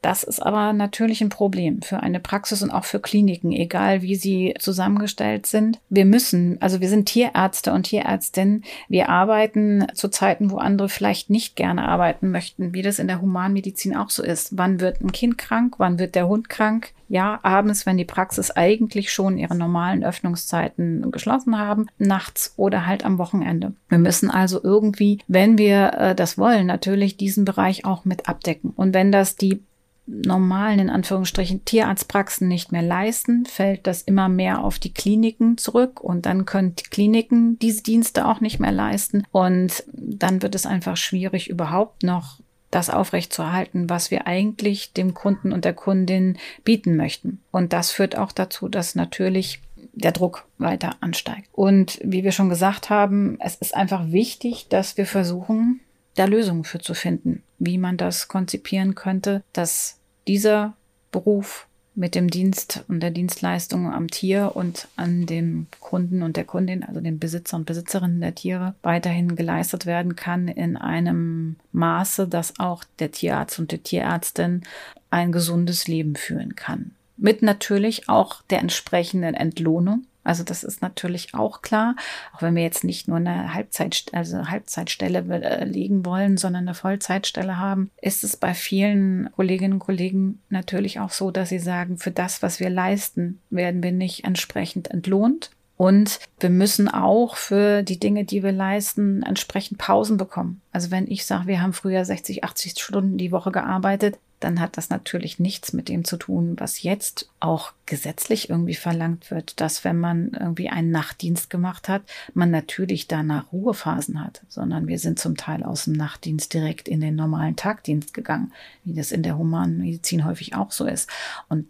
[0.02, 4.14] Das ist aber natürlich ein Problem für eine Praxis und auch für Kliniken, egal wie
[4.14, 5.80] sie zusammengestellt sind.
[5.88, 11.30] Wir müssen, also wir sind Tierärzte und Tierärztinnen, wir arbeiten zu Zeiten, wo andere vielleicht
[11.30, 14.56] nicht gerne arbeiten möchten, wie das in der Humanmedizin auch so ist.
[14.56, 15.74] Wann wird ein Kind krank?
[15.78, 16.92] Wann wird der Hund krank?
[17.08, 23.04] Ja, abends, wenn die Praxis eigentlich schon ihre normalen Öffnungszeiten geschlossen haben, nachts oder halt
[23.04, 23.72] am Wochenende.
[23.88, 28.74] Wir müssen also irgendwie, wenn wir äh, das wollen, natürlich diesen Bereich auch mit abdecken.
[28.76, 29.62] Und wenn das die
[30.08, 36.00] normalen, in Anführungsstrichen, Tierarztpraxen nicht mehr leisten, fällt das immer mehr auf die Kliniken zurück
[36.00, 40.66] und dann können die Kliniken diese Dienste auch nicht mehr leisten und dann wird es
[40.66, 42.40] einfach schwierig, überhaupt noch
[42.70, 47.40] das aufrechtzuerhalten, was wir eigentlich dem Kunden und der Kundin bieten möchten.
[47.50, 49.62] Und das führt auch dazu, dass natürlich
[49.94, 51.48] der Druck weiter ansteigt.
[51.52, 55.80] Und wie wir schon gesagt haben, es ist einfach wichtig, dass wir versuchen,
[56.14, 59.97] da Lösungen für zu finden, wie man das konzipieren könnte, dass
[60.28, 60.74] dieser
[61.10, 61.66] Beruf
[61.98, 66.84] mit dem Dienst und der Dienstleistung am Tier und an den Kunden und der Kundin,
[66.84, 72.60] also den Besitzer und Besitzerinnen der Tiere, weiterhin geleistet werden kann in einem Maße, dass
[72.60, 74.62] auch der Tierarzt und die Tierärztin
[75.10, 76.92] ein gesundes Leben führen kann.
[77.16, 81.96] Mit natürlich auch der entsprechenden Entlohnung also das ist natürlich auch klar,
[82.34, 86.74] auch wenn wir jetzt nicht nur eine Halbzeit, also Halbzeitstelle äh, legen wollen, sondern eine
[86.74, 91.96] Vollzeitstelle haben, ist es bei vielen Kolleginnen und Kollegen natürlich auch so, dass sie sagen,
[91.96, 95.50] für das, was wir leisten, werden wir nicht entsprechend entlohnt.
[95.78, 100.60] Und wir müssen auch für die Dinge, die wir leisten, entsprechend Pausen bekommen.
[100.72, 104.76] Also wenn ich sage, wir haben früher 60, 80 Stunden die Woche gearbeitet, dann hat
[104.76, 109.84] das natürlich nichts mit dem zu tun, was jetzt auch gesetzlich irgendwie verlangt wird, dass
[109.84, 112.02] wenn man irgendwie einen Nachtdienst gemacht hat,
[112.34, 117.00] man natürlich danach Ruhephasen hat, sondern wir sind zum Teil aus dem Nachtdienst direkt in
[117.00, 118.52] den normalen Tagdienst gegangen,
[118.84, 121.10] wie das in der humanen Medizin häufig auch so ist.
[121.48, 121.66] Und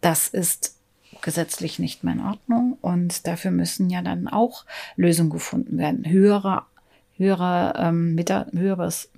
[0.00, 0.76] das ist
[1.22, 4.64] gesetzlich nicht mehr in Ordnung und dafür müssen ja dann auch
[4.96, 6.04] Lösungen gefunden werden.
[6.04, 6.62] Höhere,
[7.16, 9.10] höhere, ähm, mit, höheres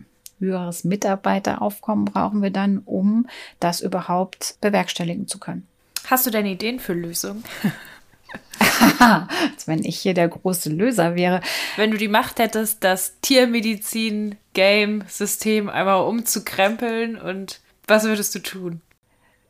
[0.44, 3.26] höheres Mitarbeiteraufkommen brauchen wir dann, um
[3.60, 5.66] das überhaupt bewerkstelligen zu können.
[6.06, 7.44] Hast du denn Ideen für Lösungen?
[8.98, 11.40] Als wenn ich hier der große Löser wäre.
[11.76, 18.80] Wenn du die Macht hättest, das Tiermedizin-Game-System einmal umzukrempeln und was würdest du tun?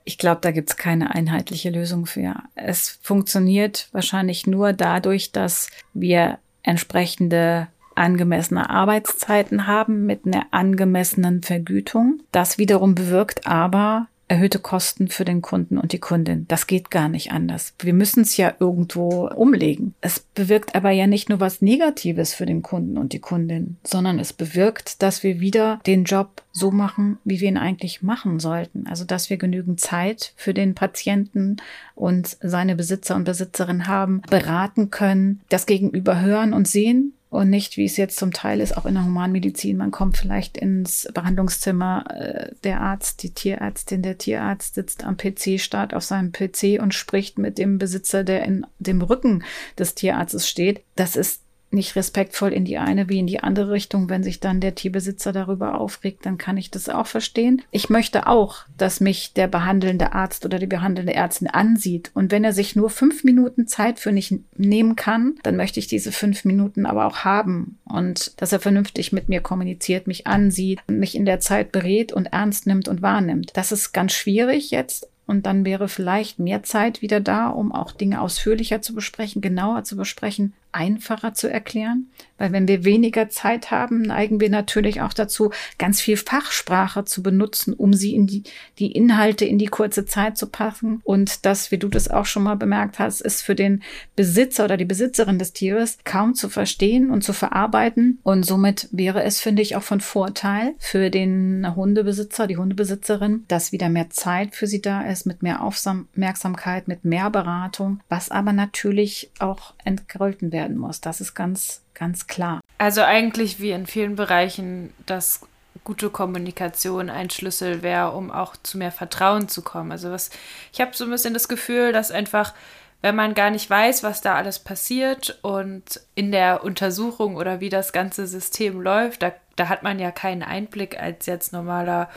[0.04, 2.34] Ich glaube, da gibt es keine einheitliche Lösung für.
[2.54, 12.20] Es funktioniert wahrscheinlich nur dadurch, dass wir entsprechende angemessene Arbeitszeiten haben mit einer angemessenen Vergütung.
[12.32, 16.46] Das wiederum bewirkt aber erhöhte Kosten für den Kunden und die Kundin.
[16.48, 17.74] Das geht gar nicht anders.
[17.78, 19.94] Wir müssen es ja irgendwo umlegen.
[20.00, 24.18] Es bewirkt aber ja nicht nur was Negatives für den Kunden und die Kundin, sondern
[24.18, 28.86] es bewirkt, dass wir wieder den Job so machen, wie wir ihn eigentlich machen sollten.
[28.86, 31.58] Also, dass wir genügend Zeit für den Patienten
[31.94, 37.76] und seine Besitzer und Besitzerin haben, beraten können, das Gegenüber hören und sehen und nicht,
[37.76, 39.76] wie es jetzt zum Teil ist, auch in der Humanmedizin.
[39.76, 45.58] Man kommt vielleicht ins Behandlungszimmer, äh, der Arzt, die Tierärztin, der Tierarzt sitzt am PC,
[45.58, 49.42] starrt auf seinem PC und spricht mit dem Besitzer, der in dem Rücken
[49.76, 50.84] des Tierarztes steht.
[50.94, 51.43] Das ist
[51.74, 54.08] nicht respektvoll in die eine wie in die andere Richtung.
[54.08, 57.62] Wenn sich dann der Tierbesitzer darüber aufregt, dann kann ich das auch verstehen.
[57.70, 62.10] Ich möchte auch, dass mich der behandelnde Arzt oder die behandelnde Ärztin ansieht.
[62.14, 65.86] Und wenn er sich nur fünf Minuten Zeit für mich nehmen kann, dann möchte ich
[65.86, 67.78] diese fünf Minuten aber auch haben.
[67.84, 72.26] Und dass er vernünftig mit mir kommuniziert, mich ansieht mich in der Zeit berät und
[72.26, 73.52] ernst nimmt und wahrnimmt.
[73.54, 77.92] Das ist ganz schwierig jetzt, und dann wäre vielleicht mehr Zeit wieder da, um auch
[77.92, 83.70] Dinge ausführlicher zu besprechen, genauer zu besprechen einfacher zu erklären, weil wenn wir weniger Zeit
[83.70, 88.42] haben, neigen wir natürlich auch dazu, ganz viel Fachsprache zu benutzen, um sie in die,
[88.78, 91.00] die Inhalte in die kurze Zeit zu passen.
[91.04, 93.82] Und das, wie du das auch schon mal bemerkt hast, ist für den
[94.16, 98.18] Besitzer oder die Besitzerin des Tieres kaum zu verstehen und zu verarbeiten.
[98.24, 103.70] Und somit wäre es, finde ich, auch von Vorteil für den Hundebesitzer, die Hundebesitzerin, dass
[103.70, 108.52] wieder mehr Zeit für sie da ist, mit mehr Aufmerksamkeit, mit mehr Beratung, was aber
[108.52, 111.00] natürlich auch entgolten werden werden muss.
[111.00, 112.60] Das ist ganz, ganz klar.
[112.78, 115.46] Also eigentlich wie in vielen Bereichen, dass
[115.84, 119.92] gute Kommunikation ein Schlüssel wäre, um auch zu mehr Vertrauen zu kommen.
[119.92, 120.30] Also was,
[120.72, 122.54] ich habe so ein bisschen das Gefühl, dass einfach,
[123.02, 127.68] wenn man gar nicht weiß, was da alles passiert und in der Untersuchung oder wie
[127.68, 132.08] das ganze System läuft, da, da hat man ja keinen Einblick als jetzt normaler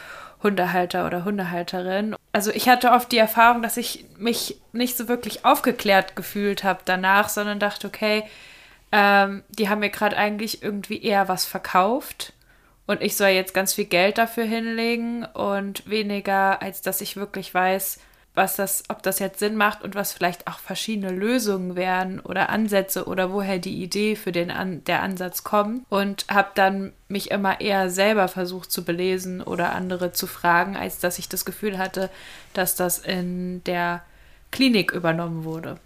[0.43, 2.15] Hundehalter oder Hundehalterin.
[2.31, 6.81] Also ich hatte oft die Erfahrung, dass ich mich nicht so wirklich aufgeklärt gefühlt habe
[6.85, 8.23] danach, sondern dachte, okay,
[8.91, 12.33] ähm, die haben mir gerade eigentlich irgendwie eher was verkauft
[12.87, 17.53] und ich soll jetzt ganz viel Geld dafür hinlegen und weniger, als dass ich wirklich
[17.53, 17.99] weiß,
[18.37, 22.49] was das, ob das jetzt Sinn macht und was vielleicht auch verschiedene Lösungen wären oder
[22.49, 27.31] Ansätze oder woher die Idee für den An der Ansatz kommt und habe dann mich
[27.31, 31.79] immer eher selber versucht zu belesen oder andere zu fragen, als dass ich das Gefühl
[31.79, 32.09] hatte,
[32.53, 34.03] dass das in der
[34.51, 35.79] Klinik übernommen wurde.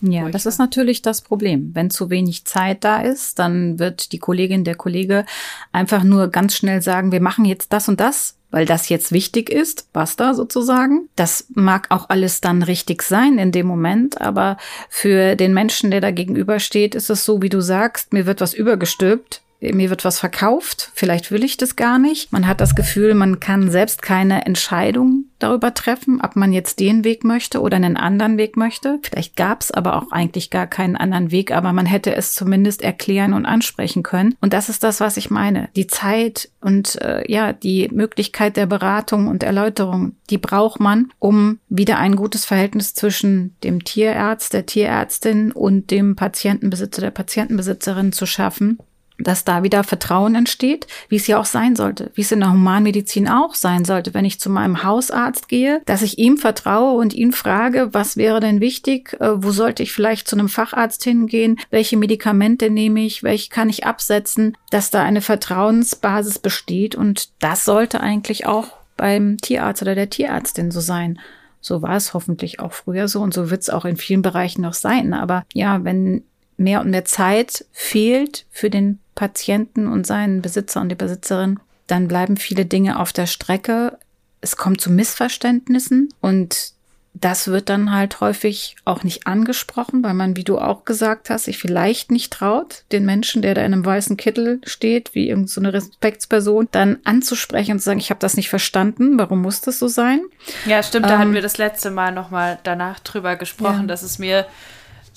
[0.00, 1.70] Ja, das ist natürlich das Problem.
[1.74, 5.24] Wenn zu wenig Zeit da ist, dann wird die Kollegin, der Kollege
[5.72, 9.50] einfach nur ganz schnell sagen, wir machen jetzt das und das, weil das jetzt wichtig
[9.50, 11.08] ist, basta sozusagen.
[11.16, 14.56] Das mag auch alles dann richtig sein in dem Moment, aber
[14.88, 18.54] für den Menschen, der da gegenübersteht, ist es so, wie du sagst, mir wird was
[18.54, 22.32] übergestülpt mir wird was verkauft, vielleicht will ich das gar nicht.
[22.32, 27.04] Man hat das Gefühl, man kann selbst keine Entscheidung darüber treffen, ob man jetzt den
[27.04, 28.98] Weg möchte oder einen anderen Weg möchte.
[29.02, 32.82] Vielleicht gab es aber auch eigentlich gar keinen anderen Weg, aber man hätte es zumindest
[32.82, 34.36] erklären und ansprechen können.
[34.40, 35.68] Und das ist das, was ich meine.
[35.76, 41.58] Die Zeit und äh, ja, die Möglichkeit der Beratung und Erläuterung, die braucht man, um
[41.68, 48.26] wieder ein gutes Verhältnis zwischen dem Tierarzt, der Tierärztin und dem Patientenbesitzer, der Patientenbesitzerin zu
[48.26, 48.78] schaffen
[49.18, 52.52] dass da wieder Vertrauen entsteht, wie es ja auch sein sollte, wie es in der
[52.52, 57.14] Humanmedizin auch sein sollte, wenn ich zu meinem Hausarzt gehe, dass ich ihm vertraue und
[57.14, 61.58] ihn frage, was wäre denn wichtig, äh, wo sollte ich vielleicht zu einem Facharzt hingehen,
[61.70, 66.94] welche Medikamente nehme ich, welche kann ich absetzen, dass da eine Vertrauensbasis besteht.
[66.94, 71.18] Und das sollte eigentlich auch beim Tierarzt oder der Tierärztin so sein.
[71.60, 74.62] So war es hoffentlich auch früher so und so wird es auch in vielen Bereichen
[74.62, 75.12] noch sein.
[75.12, 76.22] Aber ja, wenn
[76.58, 82.08] mehr und mehr Zeit fehlt für den Patienten und seinen Besitzer und die Besitzerin, dann
[82.08, 83.98] bleiben viele Dinge auf der Strecke.
[84.40, 86.72] Es kommt zu Missverständnissen und
[87.14, 91.44] das wird dann halt häufig auch nicht angesprochen, weil man, wie du auch gesagt hast,
[91.44, 95.70] sich vielleicht nicht traut, den Menschen, der da in einem weißen Kittel steht, wie irgendeine
[95.70, 99.78] so Respektsperson, dann anzusprechen und zu sagen, ich habe das nicht verstanden, warum muss das
[99.78, 100.20] so sein?
[100.66, 103.86] Ja, stimmt, da ähm, hatten wir das letzte Mal nochmal danach drüber gesprochen, ja.
[103.86, 104.46] dass es mir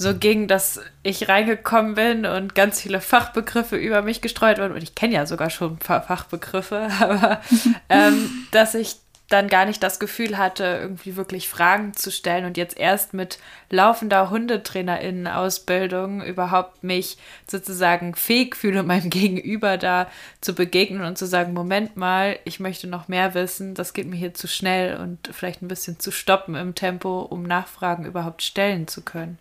[0.02, 4.74] so ging, dass ich reingekommen bin und ganz viele Fachbegriffe über mich gestreut wurden.
[4.74, 7.42] Und ich kenne ja sogar schon ein paar Fachbegriffe, aber
[7.90, 8.98] ähm, dass ich
[9.32, 13.40] dann gar nicht das Gefühl hatte, irgendwie wirklich Fragen zu stellen und jetzt erst mit
[13.70, 17.18] laufender Hundetrainerinnen-Ausbildung überhaupt mich
[17.50, 20.08] sozusagen fähig fühle, meinem Gegenüber da
[20.42, 24.18] zu begegnen und zu sagen, Moment mal, ich möchte noch mehr wissen, das geht mir
[24.18, 28.88] hier zu schnell und vielleicht ein bisschen zu stoppen im Tempo, um Nachfragen überhaupt stellen
[28.88, 29.40] zu können.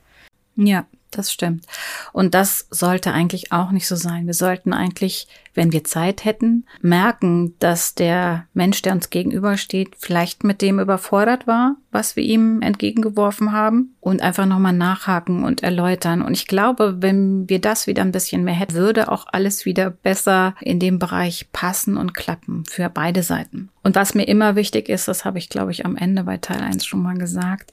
[0.62, 1.64] Ja, das stimmt.
[2.12, 4.26] Und das sollte eigentlich auch nicht so sein.
[4.26, 10.44] Wir sollten eigentlich, wenn wir Zeit hätten, merken, dass der Mensch, der uns gegenübersteht, vielleicht
[10.44, 16.22] mit dem überfordert war, was wir ihm entgegengeworfen haben und einfach nochmal nachhaken und erläutern.
[16.22, 19.90] Und ich glaube, wenn wir das wieder ein bisschen mehr hätten, würde auch alles wieder
[19.90, 23.70] besser in dem Bereich passen und klappen für beide Seiten.
[23.82, 26.60] Und was mir immer wichtig ist, das habe ich, glaube ich, am Ende bei Teil
[26.60, 27.72] 1 schon mal gesagt,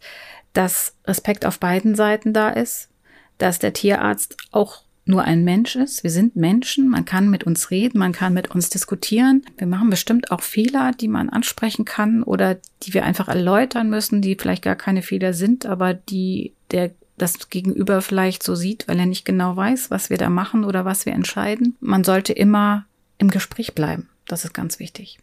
[0.54, 2.90] dass Respekt auf beiden Seiten da ist,
[3.38, 6.04] dass der Tierarzt auch nur ein Mensch ist.
[6.04, 9.44] Wir sind Menschen, man kann mit uns reden, man kann mit uns diskutieren.
[9.58, 14.22] Wir machen bestimmt auch Fehler, die man ansprechen kann oder die wir einfach erläutern müssen,
[14.22, 19.00] die vielleicht gar keine Fehler sind, aber die der das Gegenüber vielleicht so sieht, weil
[19.00, 21.76] er nicht genau weiß, was wir da machen oder was wir entscheiden.
[21.80, 22.86] Man sollte immer
[23.18, 24.08] im Gespräch bleiben.
[24.28, 25.18] Das ist ganz wichtig.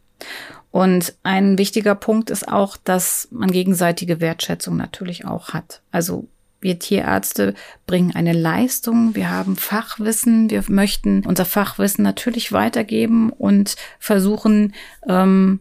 [0.74, 5.82] Und ein wichtiger Punkt ist auch, dass man gegenseitige Wertschätzung natürlich auch hat.
[5.92, 6.26] Also
[6.60, 7.54] wir Tierärzte
[7.87, 14.74] bringen eine Leistung, wir haben Fachwissen, wir möchten unser Fachwissen natürlich weitergeben und versuchen,
[15.06, 15.60] ähm,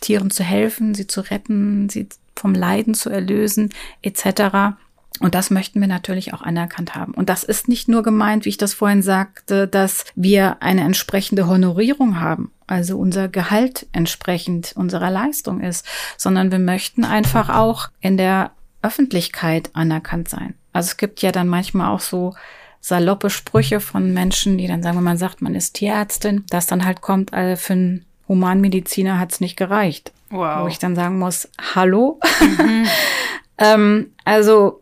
[0.00, 4.74] Tieren zu helfen, sie zu retten, sie vom Leiden zu erlösen, etc.
[5.20, 7.14] Und das möchten wir natürlich auch anerkannt haben.
[7.14, 11.46] Und das ist nicht nur gemeint, wie ich das vorhin sagte, dass wir eine entsprechende
[11.46, 18.16] Honorierung haben, also unser Gehalt entsprechend unserer Leistung ist, sondern wir möchten einfach auch in
[18.16, 18.52] der
[18.82, 20.54] Öffentlichkeit anerkannt sein.
[20.72, 22.34] Also es gibt ja dann manchmal auch so
[22.80, 26.84] saloppe Sprüche von Menschen, die dann sagen, wenn man sagt, man ist Tierärztin, dass dann
[26.84, 30.12] halt kommt, also für einen Humanmediziner hat es nicht gereicht.
[30.30, 30.62] Wow.
[30.62, 32.20] Wo ich dann sagen muss, hallo.
[32.40, 32.86] Mhm.
[33.58, 34.80] ähm, also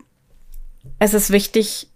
[0.99, 1.89] es ist wichtig,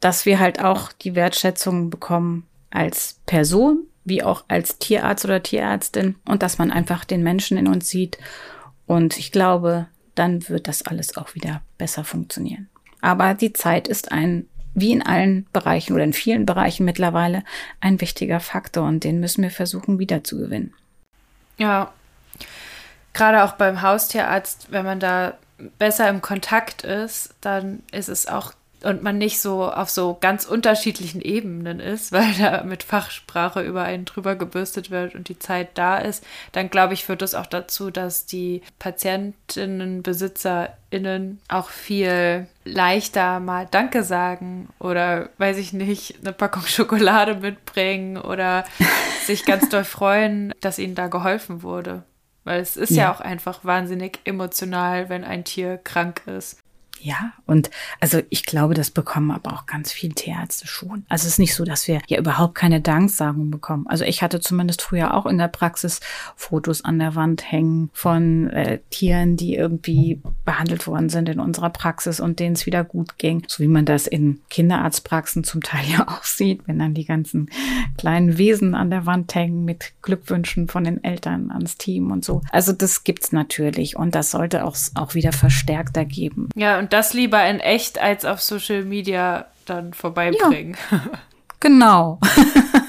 [0.00, 6.16] dass wir halt auch die Wertschätzung bekommen als Person, wie auch als Tierarzt oder Tierärztin
[6.24, 8.18] und dass man einfach den Menschen in uns sieht.
[8.86, 12.68] Und ich glaube, dann wird das alles auch wieder besser funktionieren.
[13.00, 17.44] Aber die Zeit ist ein, wie in allen Bereichen oder in vielen Bereichen mittlerweile,
[17.80, 20.74] ein wichtiger Faktor und den müssen wir versuchen wieder zu gewinnen.
[21.58, 21.92] Ja,
[23.12, 25.34] gerade auch beim Haustierarzt, wenn man da
[25.78, 28.52] besser im Kontakt ist, dann ist es auch
[28.82, 33.82] und man nicht so auf so ganz unterschiedlichen Ebenen ist, weil da mit Fachsprache über
[33.82, 37.46] einen drüber gebürstet wird und die Zeit da ist, dann glaube ich, führt das auch
[37.46, 46.18] dazu, dass die Patientinnen, BesitzerInnen auch viel leichter mal Danke sagen oder, weiß ich nicht,
[46.20, 48.64] eine Packung Schokolade mitbringen oder
[49.24, 52.02] sich ganz doll freuen, dass ihnen da geholfen wurde.
[52.44, 53.04] Weil es ist ja.
[53.04, 56.58] ja auch einfach wahnsinnig emotional, wenn ein Tier krank ist.
[57.02, 61.04] Ja, und also ich glaube, das bekommen aber auch ganz viele Tierärzte schon.
[61.08, 63.86] Also es ist nicht so, dass wir ja überhaupt keine Danksagung bekommen.
[63.88, 66.00] Also ich hatte zumindest früher auch in der Praxis
[66.36, 70.20] Fotos an der Wand hängen von äh, Tieren, die irgendwie
[70.50, 73.44] behandelt worden sind in unserer Praxis und denen es wieder gut ging.
[73.46, 77.48] So wie man das in Kinderarztpraxen zum Teil ja auch sieht, wenn dann die ganzen
[77.96, 82.42] kleinen Wesen an der Wand hängen mit Glückwünschen von den Eltern ans Team und so.
[82.50, 86.48] Also das gibt's natürlich und das sollte auch, auch wieder verstärkter geben.
[86.56, 90.76] Ja, und das lieber in echt als auf Social Media dann vorbeibringen.
[90.90, 91.02] Ja,
[91.60, 92.18] genau.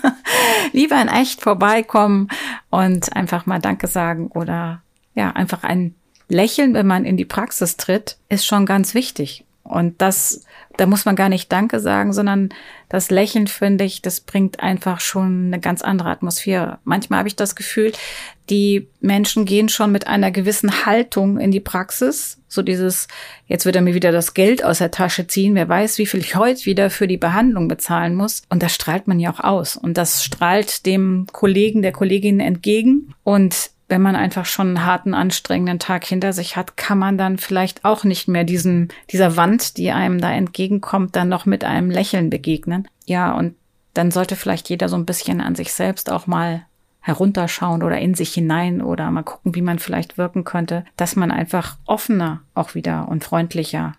[0.71, 2.27] lieber in echt vorbeikommen
[2.71, 4.81] und einfach mal Danke sagen oder
[5.13, 5.93] ja, einfach ein
[6.31, 9.45] Lächeln, wenn man in die Praxis tritt, ist schon ganz wichtig.
[9.63, 10.43] Und das,
[10.77, 12.49] da muss man gar nicht Danke sagen, sondern
[12.89, 16.79] das Lächeln, finde ich, das bringt einfach schon eine ganz andere Atmosphäre.
[16.83, 17.93] Manchmal habe ich das Gefühl,
[18.49, 22.37] die Menschen gehen schon mit einer gewissen Haltung in die Praxis.
[22.49, 23.07] So dieses,
[23.45, 25.55] jetzt wird er mir wieder das Geld aus der Tasche ziehen.
[25.55, 28.41] Wer weiß, wie viel ich heute wieder für die Behandlung bezahlen muss.
[28.49, 29.77] Und das strahlt man ja auch aus.
[29.77, 33.13] Und das strahlt dem Kollegen, der Kollegin entgegen.
[33.23, 37.37] Und wenn man einfach schon einen harten, anstrengenden Tag hinter sich hat, kann man dann
[37.37, 41.91] vielleicht auch nicht mehr diesen, dieser Wand, die einem da entgegenkommt, dann noch mit einem
[41.91, 42.87] Lächeln begegnen.
[43.05, 43.53] Ja, und
[43.93, 46.65] dann sollte vielleicht jeder so ein bisschen an sich selbst auch mal
[47.01, 51.29] herunterschauen oder in sich hinein oder mal gucken, wie man vielleicht wirken könnte, dass man
[51.29, 53.93] einfach offener auch wieder und freundlicher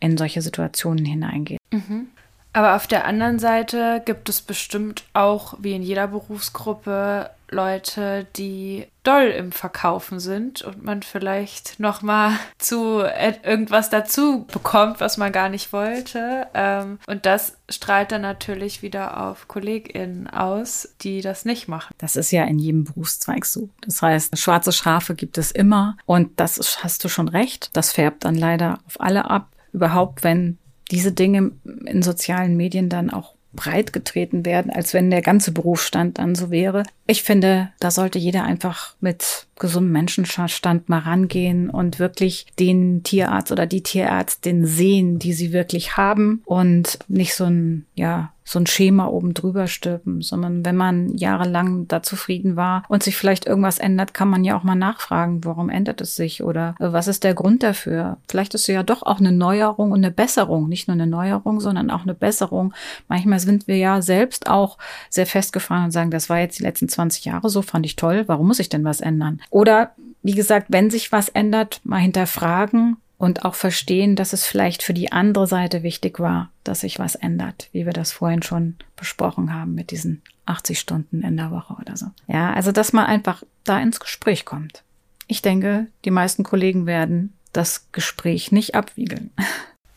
[0.00, 1.60] in solche Situationen hineingeht.
[1.70, 2.08] Mhm.
[2.52, 8.86] Aber auf der anderen Seite gibt es bestimmt auch, wie in jeder Berufsgruppe, Leute, die
[9.02, 15.32] doll im Verkaufen sind und man vielleicht noch mal zu irgendwas dazu bekommt, was man
[15.32, 16.46] gar nicht wollte.
[16.54, 21.94] Ähm, und das strahlt dann natürlich wieder auf KollegInnen aus, die das nicht machen.
[21.98, 23.70] Das ist ja in jedem Berufszweig so.
[23.80, 27.70] Das heißt, schwarze Schafe gibt es immer und das ist, hast du schon recht.
[27.72, 29.48] Das färbt dann leider auf alle ab.
[29.72, 30.58] Überhaupt, wenn
[30.90, 31.52] diese Dinge
[31.84, 36.50] in sozialen Medien dann auch breit getreten werden, als wenn der ganze Berufsstand dann so
[36.50, 36.84] wäre.
[37.06, 43.52] Ich finde, da sollte jeder einfach mit gesundem Menschenverstand mal rangehen und wirklich den Tierarzt
[43.52, 48.66] oder die Tierärztin sehen, die sie wirklich haben und nicht so ein, ja, so ein
[48.66, 53.78] Schema oben drüber stülpen, sondern wenn man jahrelang da zufrieden war und sich vielleicht irgendwas
[53.78, 57.22] ändert, kann man ja auch mal nachfragen, warum ändert es sich oder äh, was ist
[57.22, 58.16] der Grund dafür?
[58.28, 61.60] Vielleicht ist es ja doch auch eine Neuerung und eine Besserung, nicht nur eine Neuerung,
[61.60, 62.74] sondern auch eine Besserung.
[63.06, 64.78] Manchmal sind wir ja selbst auch
[65.10, 68.24] sehr festgefahren und sagen, das war jetzt die letzten 20 Jahre so, fand ich toll,
[68.26, 69.40] warum muss ich denn was ändern?
[69.50, 69.92] Oder
[70.24, 74.94] wie gesagt, wenn sich was ändert, mal hinterfragen und auch verstehen, dass es vielleicht für
[74.94, 79.52] die andere Seite wichtig war, dass sich was ändert, wie wir das vorhin schon besprochen
[79.52, 82.06] haben mit diesen 80 Stunden in der Woche oder so.
[82.28, 84.84] Ja, also dass man einfach da ins Gespräch kommt.
[85.26, 89.30] Ich denke, die meisten Kollegen werden das Gespräch nicht abwiegeln.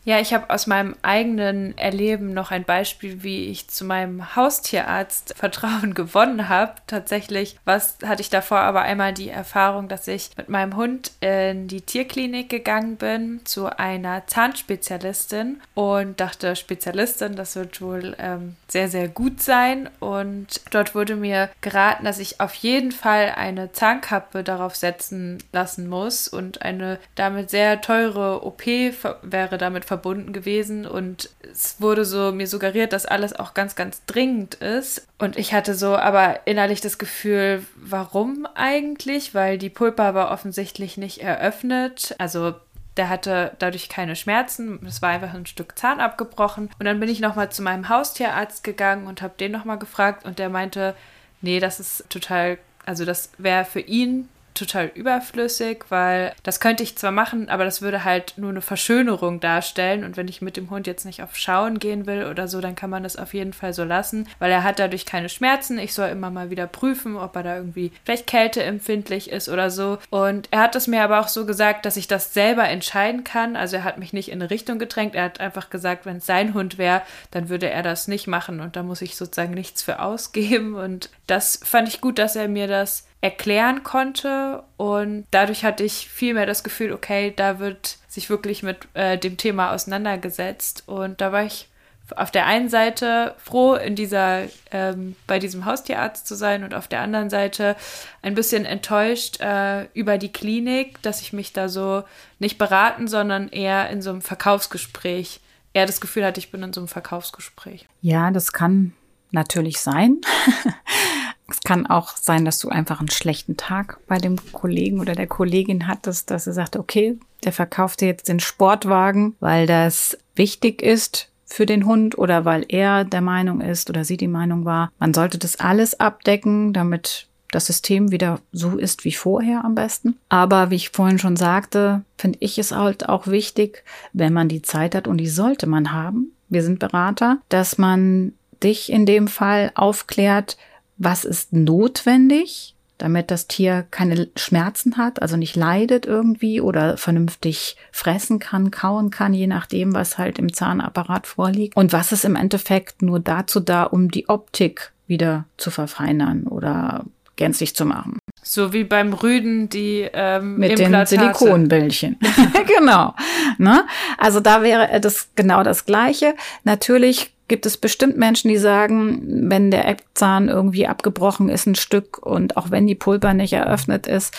[0.06, 5.34] Ja, ich habe aus meinem eigenen Erleben noch ein Beispiel, wie ich zu meinem Haustierarzt
[5.36, 6.74] Vertrauen gewonnen habe.
[6.86, 11.68] Tatsächlich was hatte ich davor aber einmal die Erfahrung, dass ich mit meinem Hund in
[11.68, 18.88] die Tierklinik gegangen bin zu einer Zahnspezialistin und dachte, Spezialistin, das wird wohl ähm, sehr,
[18.88, 19.88] sehr gut sein.
[20.00, 25.88] Und dort wurde mir geraten, dass ich auf jeden Fall eine Zahnkappe darauf setzen lassen
[25.88, 32.04] muss und eine damit sehr teure OP wäre damit verbunden verbunden gewesen und es wurde
[32.04, 35.06] so mir suggeriert, dass alles auch ganz, ganz dringend ist.
[35.18, 39.34] Und ich hatte so aber innerlich das Gefühl, warum eigentlich?
[39.34, 42.16] Weil die Pulpa war offensichtlich nicht eröffnet.
[42.18, 42.54] Also
[42.96, 44.84] der hatte dadurch keine Schmerzen.
[44.84, 46.70] Es war einfach ein Stück Zahn abgebrochen.
[46.78, 50.24] Und dann bin ich nochmal zu meinem Haustierarzt gegangen und habe den nochmal gefragt.
[50.24, 50.96] Und der meinte,
[51.40, 56.96] nee, das ist total, also das wäre für ihn total überflüssig, weil das könnte ich
[56.96, 60.04] zwar machen, aber das würde halt nur eine Verschönerung darstellen.
[60.04, 62.76] Und wenn ich mit dem Hund jetzt nicht auf Schauen gehen will oder so, dann
[62.76, 65.78] kann man das auf jeden Fall so lassen, weil er hat dadurch keine Schmerzen.
[65.78, 69.98] Ich soll immer mal wieder prüfen, ob er da irgendwie vielleicht kälteempfindlich ist oder so.
[70.10, 73.56] Und er hat es mir aber auch so gesagt, dass ich das selber entscheiden kann.
[73.56, 75.14] Also er hat mich nicht in eine Richtung gedrängt.
[75.14, 77.02] Er hat einfach gesagt, wenn es sein Hund wäre,
[77.32, 80.74] dann würde er das nicht machen und da muss ich sozusagen nichts für ausgeben.
[80.74, 86.10] Und das fand ich gut, dass er mir das erklären konnte und dadurch hatte ich
[86.10, 90.82] viel mehr das Gefühl, okay, da wird sich wirklich mit äh, dem Thema auseinandergesetzt.
[90.84, 91.68] Und da war ich
[92.16, 96.86] auf der einen Seite froh, in dieser, ähm, bei diesem Haustierarzt zu sein und auf
[96.86, 97.76] der anderen Seite
[98.20, 102.04] ein bisschen enttäuscht äh, über die Klinik, dass ich mich da so
[102.38, 105.40] nicht beraten, sondern eher in so einem Verkaufsgespräch,
[105.72, 107.86] eher das Gefühl hatte, ich bin in so einem Verkaufsgespräch.
[108.02, 108.92] Ja, das kann
[109.30, 110.20] natürlich sein.
[111.48, 115.26] es kann auch sein, dass du einfach einen schlechten Tag bei dem Kollegen oder der
[115.26, 120.82] Kollegin hattest, dass er sagt, okay, der verkauft dir jetzt den Sportwagen, weil das wichtig
[120.82, 124.90] ist für den Hund oder weil er der Meinung ist oder sie die Meinung war,
[124.98, 130.16] man sollte das alles abdecken, damit das System wieder so ist wie vorher am besten.
[130.28, 134.62] Aber wie ich vorhin schon sagte, finde ich es halt auch wichtig, wenn man die
[134.62, 136.32] Zeit hat und die sollte man haben.
[136.48, 138.32] Wir sind Berater, dass man
[138.62, 140.56] dich in dem Fall aufklärt,
[140.96, 147.76] was ist notwendig, damit das Tier keine Schmerzen hat, also nicht leidet irgendwie oder vernünftig
[147.90, 151.76] fressen kann, kauen kann, je nachdem, was halt im Zahnapparat vorliegt.
[151.76, 157.04] Und was ist im Endeffekt nur dazu da, um die Optik wieder zu verfeinern oder
[157.36, 158.18] gänzlich zu machen.
[158.42, 162.18] So wie beim Rüden die ähm, mit den Silikonbällchen.
[162.78, 163.14] genau.
[163.58, 163.86] Ne?
[164.18, 166.34] Also da wäre das genau das Gleiche.
[166.64, 172.18] Natürlich gibt es bestimmt Menschen, die sagen, wenn der Eckzahn irgendwie abgebrochen ist, ein Stück
[172.18, 174.34] und auch wenn die Pulper nicht eröffnet ist,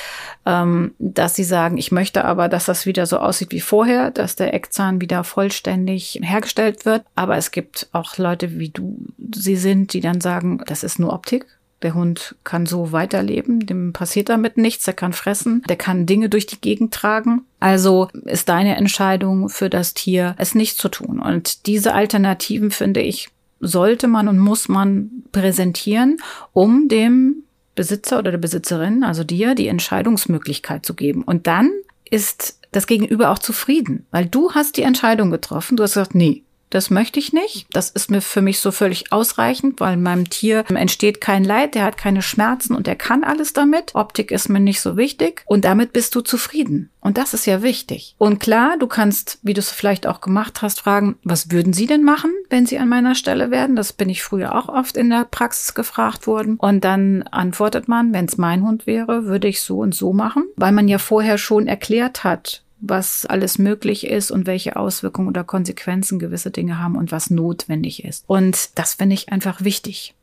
[0.45, 4.35] ähm, dass sie sagen, ich möchte aber, dass das wieder so aussieht wie vorher, dass
[4.35, 7.03] der Eckzahn wieder vollständig hergestellt wird.
[7.15, 8.97] Aber es gibt auch Leute, wie du
[9.33, 11.45] sie sind, die dann sagen, das ist nur Optik.
[11.81, 16.29] Der Hund kann so weiterleben, dem passiert damit nichts, der kann fressen, der kann Dinge
[16.29, 17.41] durch die Gegend tragen.
[17.59, 21.19] Also ist deine Entscheidung für das Tier, es nicht zu tun.
[21.19, 26.17] Und diese Alternativen, finde ich, sollte man und muss man präsentieren,
[26.53, 27.43] um dem
[27.75, 31.23] Besitzer oder der Besitzerin, also dir, die Entscheidungsmöglichkeit zu geben.
[31.23, 31.71] Und dann
[32.09, 35.77] ist das Gegenüber auch zufrieden, weil du hast die Entscheidung getroffen.
[35.77, 37.67] Du hast gesagt, nee, das möchte ich nicht.
[37.71, 41.83] Das ist mir für mich so völlig ausreichend, weil meinem Tier entsteht kein Leid, der
[41.83, 43.93] hat keine Schmerzen und der kann alles damit.
[43.95, 46.89] Optik ist mir nicht so wichtig und damit bist du zufrieden.
[47.05, 48.15] Und das ist ja wichtig.
[48.17, 51.85] Und klar, du kannst, wie du es vielleicht auch gemacht hast, fragen, was würden Sie
[51.85, 53.75] denn machen, wenn Sie an meiner Stelle werden?
[53.75, 56.55] Das bin ich früher auch oft in der Praxis gefragt worden.
[56.57, 60.45] Und dann antwortet man, wenn es mein Hund wäre, würde ich so und so machen,
[60.55, 65.43] weil man ja vorher schon erklärt hat, was alles möglich ist und welche Auswirkungen oder
[65.43, 68.23] Konsequenzen gewisse Dinge haben und was notwendig ist.
[68.27, 70.13] Und das finde ich einfach wichtig.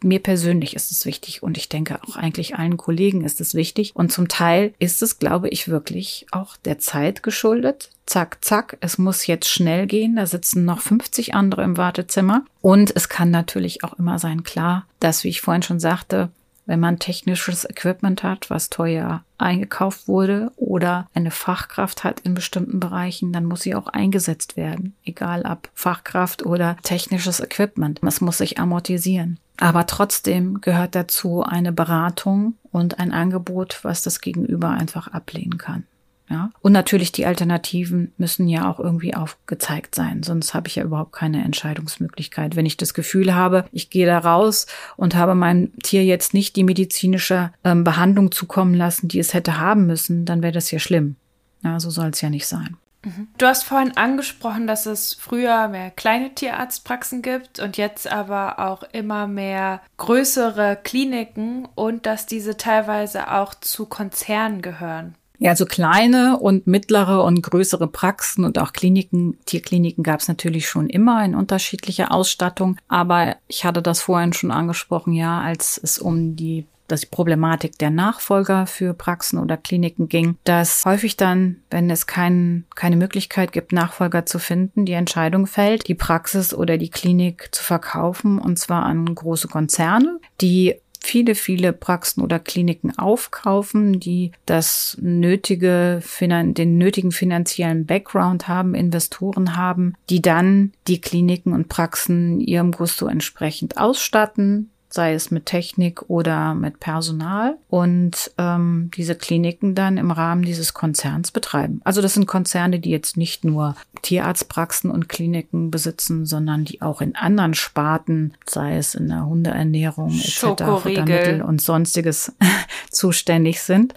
[0.00, 3.96] Mir persönlich ist es wichtig und ich denke auch eigentlich allen Kollegen ist es wichtig.
[3.96, 7.90] Und zum Teil ist es, glaube ich, wirklich auch der Zeit geschuldet.
[8.06, 10.14] Zack, zack, es muss jetzt schnell gehen.
[10.14, 12.44] Da sitzen noch 50 andere im Wartezimmer.
[12.60, 16.30] Und es kann natürlich auch immer sein, klar, dass, wie ich vorhin schon sagte,
[16.68, 22.78] wenn man technisches Equipment hat, was teuer eingekauft wurde oder eine Fachkraft hat in bestimmten
[22.78, 28.00] Bereichen, dann muss sie auch eingesetzt werden, egal ob Fachkraft oder technisches Equipment.
[28.02, 29.40] Es muss sich amortisieren.
[29.56, 35.84] Aber trotzdem gehört dazu eine Beratung und ein Angebot, was das Gegenüber einfach ablehnen kann.
[36.30, 36.50] Ja?
[36.60, 41.12] Und natürlich die Alternativen müssen ja auch irgendwie aufgezeigt sein, sonst habe ich ja überhaupt
[41.12, 42.56] keine Entscheidungsmöglichkeit.
[42.56, 44.66] Wenn ich das Gefühl habe, ich gehe da raus
[44.96, 49.58] und habe meinem Tier jetzt nicht die medizinische ähm, Behandlung zukommen lassen, die es hätte
[49.58, 51.16] haben müssen, dann wäre das ja schlimm.
[51.64, 52.76] Ja, so soll es ja nicht sein.
[53.04, 53.28] Mhm.
[53.38, 58.82] Du hast vorhin angesprochen, dass es früher mehr kleine Tierarztpraxen gibt und jetzt aber auch
[58.92, 65.14] immer mehr größere Kliniken und dass diese teilweise auch zu Konzernen gehören.
[65.38, 70.68] Ja, also kleine und mittlere und größere Praxen und auch Kliniken, Tierkliniken gab es natürlich
[70.68, 72.76] schon immer in unterschiedlicher Ausstattung.
[72.88, 77.78] Aber ich hatte das vorhin schon angesprochen, ja, als es um die dass die Problematik
[77.78, 83.52] der Nachfolger für Praxen oder Kliniken ging, dass häufig dann, wenn es kein, keine Möglichkeit
[83.52, 88.58] gibt, Nachfolger zu finden, die Entscheidung fällt, die Praxis oder die Klinik zu verkaufen, und
[88.58, 90.76] zwar an große Konzerne, die
[91.08, 99.56] viele, viele Praxen oder Kliniken aufkaufen, die das nötige, den nötigen finanziellen Background haben, Investoren
[99.56, 106.10] haben, die dann die Kliniken und Praxen ihrem Gusto entsprechend ausstatten, sei es mit Technik
[106.10, 111.80] oder mit Personal und ähm, diese Kliniken dann im Rahmen dieses Konzerns betreiben.
[111.84, 117.00] Also das sind Konzerne, die jetzt nicht nur Tierarztpraxen und Kliniken besitzen, sondern die auch
[117.00, 122.32] in anderen Sparten, sei es in der Hundeernährung etc., Futtermittel und sonstiges
[122.90, 123.94] zuständig sind.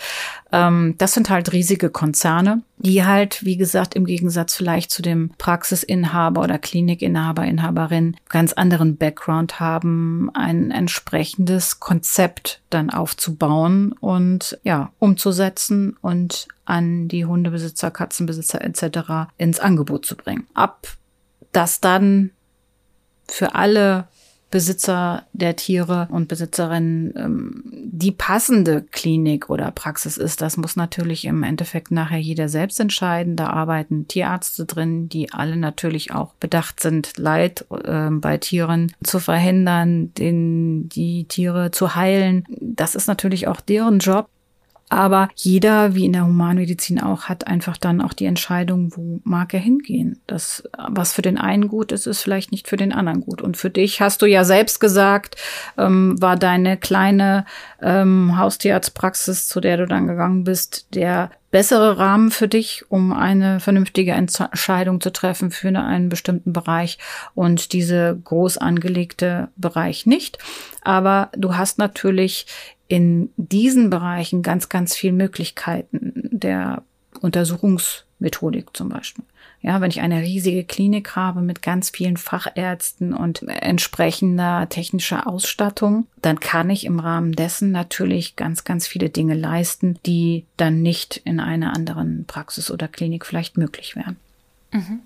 [0.52, 5.32] Ähm, das sind halt riesige Konzerne, die halt, wie gesagt, im Gegensatz vielleicht zu dem
[5.38, 14.92] Praxisinhaber oder Klinikinhaber, Inhaberin ganz anderen Background haben, ein entsprechendes Konzept dann aufzubauen und ja,
[15.00, 19.32] umzusetzen und an die Hundebesitzer, Katzenbesitzer etc.
[19.38, 20.48] ins Angebot zu bringen.
[20.54, 20.88] Ab
[21.52, 22.32] das dann
[23.28, 24.08] für alle
[24.52, 30.42] Besitzer der Tiere und Besitzerinnen ähm, die passende Klinik oder Praxis ist.
[30.42, 33.36] Das muss natürlich im Endeffekt nachher jeder selbst entscheiden.
[33.38, 39.20] Da arbeiten Tierärzte drin, die alle natürlich auch bedacht sind, Leid äh, bei Tieren zu
[39.20, 42.44] verhindern, den, die Tiere zu heilen.
[42.60, 44.28] Das ist natürlich auch deren Job.
[44.92, 49.54] Aber jeder, wie in der Humanmedizin auch, hat einfach dann auch die Entscheidung, wo mag
[49.54, 50.20] er hingehen.
[50.28, 53.42] Das, was für den einen gut ist, ist vielleicht nicht für den anderen gut.
[53.42, 55.38] Und für dich hast du ja selbst gesagt,
[55.78, 57.46] ähm, war deine kleine
[57.82, 63.62] ähm, Haustierarztpraxis, zu der du dann gegangen bist, der bessere Rahmen für dich, um eine
[63.62, 66.98] vernünftige Entscheidung zu treffen für einen bestimmten Bereich
[67.34, 70.38] und diese groß angelegte Bereich nicht.
[70.82, 72.48] Aber du hast natürlich
[72.92, 76.84] in diesen Bereichen ganz, ganz viel Möglichkeiten der
[77.22, 79.24] Untersuchungsmethodik zum Beispiel.
[79.62, 86.08] Ja, wenn ich eine riesige Klinik habe mit ganz vielen Fachärzten und entsprechender technischer Ausstattung,
[86.22, 91.16] dann kann ich im Rahmen dessen natürlich ganz, ganz viele Dinge leisten, die dann nicht
[91.24, 94.18] in einer anderen Praxis oder Klinik vielleicht möglich wären.
[94.74, 95.00] Mhm.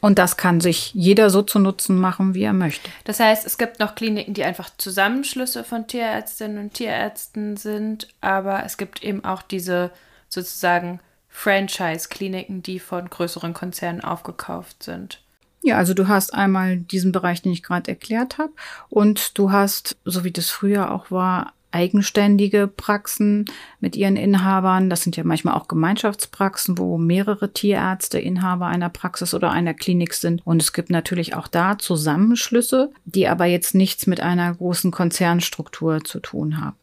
[0.00, 2.88] Und das kann sich jeder so zu Nutzen machen, wie er möchte.
[3.04, 8.64] Das heißt, es gibt noch Kliniken, die einfach Zusammenschlüsse von Tierärztinnen und Tierärzten sind, aber
[8.64, 9.90] es gibt eben auch diese
[10.28, 15.20] sozusagen Franchise-Kliniken, die von größeren Konzernen aufgekauft sind.
[15.62, 18.52] Ja, also du hast einmal diesen Bereich, den ich gerade erklärt habe,
[18.88, 23.44] und du hast, so wie das früher auch war, eigenständige Praxen
[23.80, 24.90] mit ihren Inhabern.
[24.90, 30.14] Das sind ja manchmal auch Gemeinschaftspraxen, wo mehrere Tierärzte Inhaber einer Praxis oder einer Klinik
[30.14, 30.40] sind.
[30.44, 36.02] Und es gibt natürlich auch da Zusammenschlüsse, die aber jetzt nichts mit einer großen Konzernstruktur
[36.04, 36.76] zu tun haben.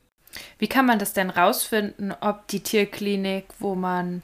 [0.59, 4.23] Wie kann man das denn rausfinden, ob die Tierklinik, wo man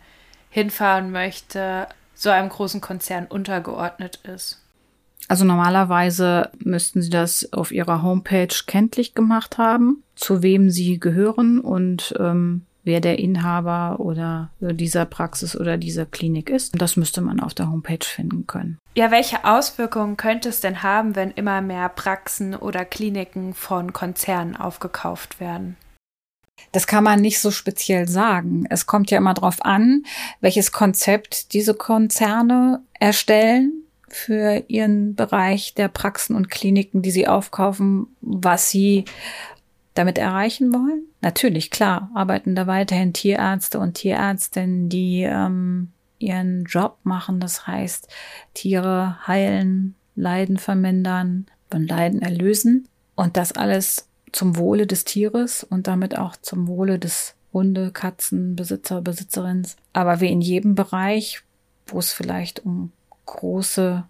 [0.50, 4.62] hinfahren möchte, so einem großen Konzern untergeordnet ist?
[5.28, 11.60] Also normalerweise müssten Sie das auf Ihrer Homepage kenntlich gemacht haben, zu wem Sie gehören
[11.60, 16.80] und ähm, wer der Inhaber oder dieser Praxis oder dieser Klinik ist.
[16.80, 18.78] Das müsste man auf der Homepage finden können.
[18.96, 24.56] Ja, welche Auswirkungen könnte es denn haben, wenn immer mehr Praxen oder Kliniken von Konzernen
[24.56, 25.78] aufgekauft werden?
[26.72, 28.66] Das kann man nicht so speziell sagen.
[28.70, 30.04] Es kommt ja immer darauf an,
[30.40, 38.08] welches Konzept diese Konzerne erstellen für ihren Bereich der Praxen und Kliniken, die sie aufkaufen,
[38.22, 39.06] was sie
[39.94, 41.04] damit erreichen wollen?
[41.22, 47.40] Natürlich, klar, arbeiten da weiterhin Tierärzte und Tierärztinnen, die ähm, ihren Job machen.
[47.40, 48.08] Das heißt,
[48.54, 52.88] Tiere heilen, Leiden vermindern, von Leiden erlösen.
[53.16, 58.56] Und das alles zum Wohle des Tieres und damit auch zum Wohle des Hunde, Katzen,
[58.56, 59.68] Besitzer, Besitzerin.
[59.94, 61.44] Aber wie in jedem Bereich,
[61.88, 62.92] wo es vielleicht um
[63.26, 64.06] große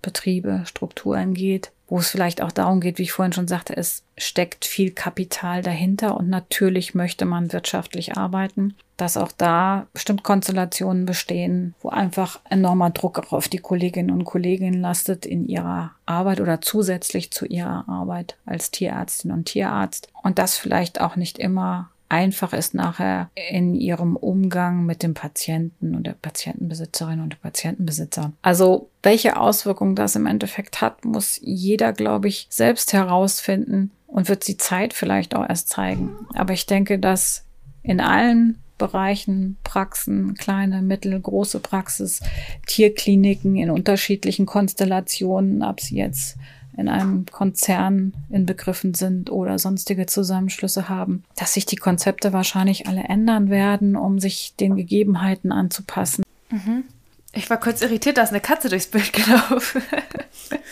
[0.00, 4.02] Betriebe, Strukturen geht, wo es vielleicht auch darum geht, wie ich vorhin schon sagte, es
[4.16, 11.06] steckt viel Kapital dahinter und natürlich möchte man wirtschaftlich arbeiten, dass auch da bestimmt Konstellationen
[11.06, 16.40] bestehen, wo einfach enormer Druck auch auf die Kolleginnen und Kollegen lastet in ihrer Arbeit
[16.40, 20.08] oder zusätzlich zu ihrer Arbeit als Tierärztin und Tierarzt.
[20.22, 25.94] Und das vielleicht auch nicht immer einfach ist nachher in ihrem Umgang mit dem Patienten
[25.94, 28.32] und der Patientenbesitzerin und Patientenbesitzer.
[28.42, 34.48] Also welche Auswirkungen das im Endeffekt hat, muss jeder, glaube ich, selbst herausfinden und wird
[34.48, 36.16] die Zeit vielleicht auch erst zeigen.
[36.34, 37.44] Aber ich denke, dass
[37.82, 42.20] in allen Bereichen, Praxen, kleine, mittel, große Praxis,
[42.66, 46.38] Tierkliniken in unterschiedlichen Konstellationen, ob sie jetzt
[46.78, 53.02] in einem Konzern inbegriffen sind oder sonstige Zusammenschlüsse haben, dass sich die Konzepte wahrscheinlich alle
[53.02, 56.22] ändern werden, um sich den Gegebenheiten anzupassen.
[56.50, 56.84] Mhm.
[57.32, 59.82] Ich war kurz irritiert, dass eine Katze durchs Bild gelaufen.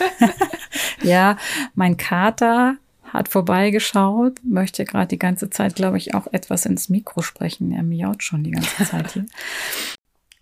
[1.02, 1.36] ja,
[1.74, 2.76] mein Kater
[3.12, 7.72] hat vorbeigeschaut, möchte gerade die ganze Zeit, glaube ich, auch etwas ins Mikro sprechen.
[7.72, 9.26] Er miaut schon die ganze Zeit hier.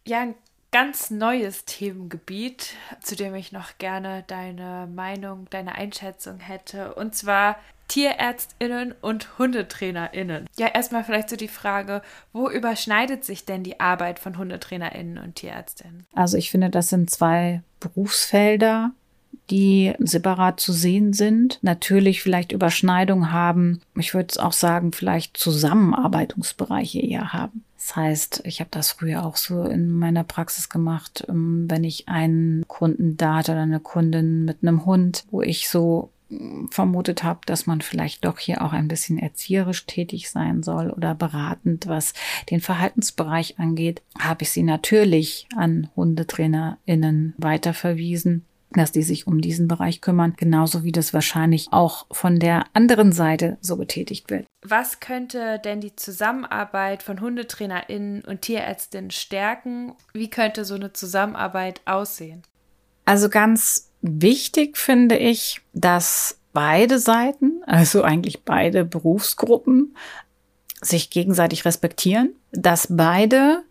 [0.06, 0.34] Ja, ein
[0.74, 6.96] ganz neues Themengebiet, zu dem ich noch gerne deine Meinung, deine Einschätzung hätte.
[6.96, 10.48] Und zwar Tierärztinnen und Hundetrainerinnen.
[10.58, 12.02] Ja, erstmal vielleicht so die Frage,
[12.32, 16.06] wo überschneidet sich denn die Arbeit von Hundetrainerinnen und Tierärztinnen?
[16.12, 18.90] Also ich finde, das sind zwei Berufsfelder,
[19.50, 23.80] die separat zu sehen sind, natürlich vielleicht Überschneidung haben.
[23.94, 27.62] Ich würde auch sagen, vielleicht Zusammenarbeitungsbereiche eher haben.
[27.84, 32.08] Das heißt, ich habe das früher auch so in meiner Praxis gemacht, ähm, wenn ich
[32.08, 36.10] einen Kunden da hatte oder eine Kundin mit einem Hund, wo ich so
[36.70, 41.14] vermutet habe, dass man vielleicht doch hier auch ein bisschen erzieherisch tätig sein soll oder
[41.14, 42.14] beratend, was
[42.50, 48.46] den Verhaltensbereich angeht, habe ich sie natürlich an HundetrainerInnen weiterverwiesen
[48.80, 53.12] dass die sich um diesen Bereich kümmern, genauso wie das wahrscheinlich auch von der anderen
[53.12, 54.46] Seite so getätigt wird.
[54.62, 59.92] Was könnte denn die Zusammenarbeit von HundetrainerInnen und Tierärztinnen stärken?
[60.12, 62.42] Wie könnte so eine Zusammenarbeit aussehen?
[63.04, 69.96] Also ganz wichtig finde ich, dass beide Seiten, also eigentlich beide Berufsgruppen,
[70.80, 73.62] sich gegenseitig respektieren, dass beide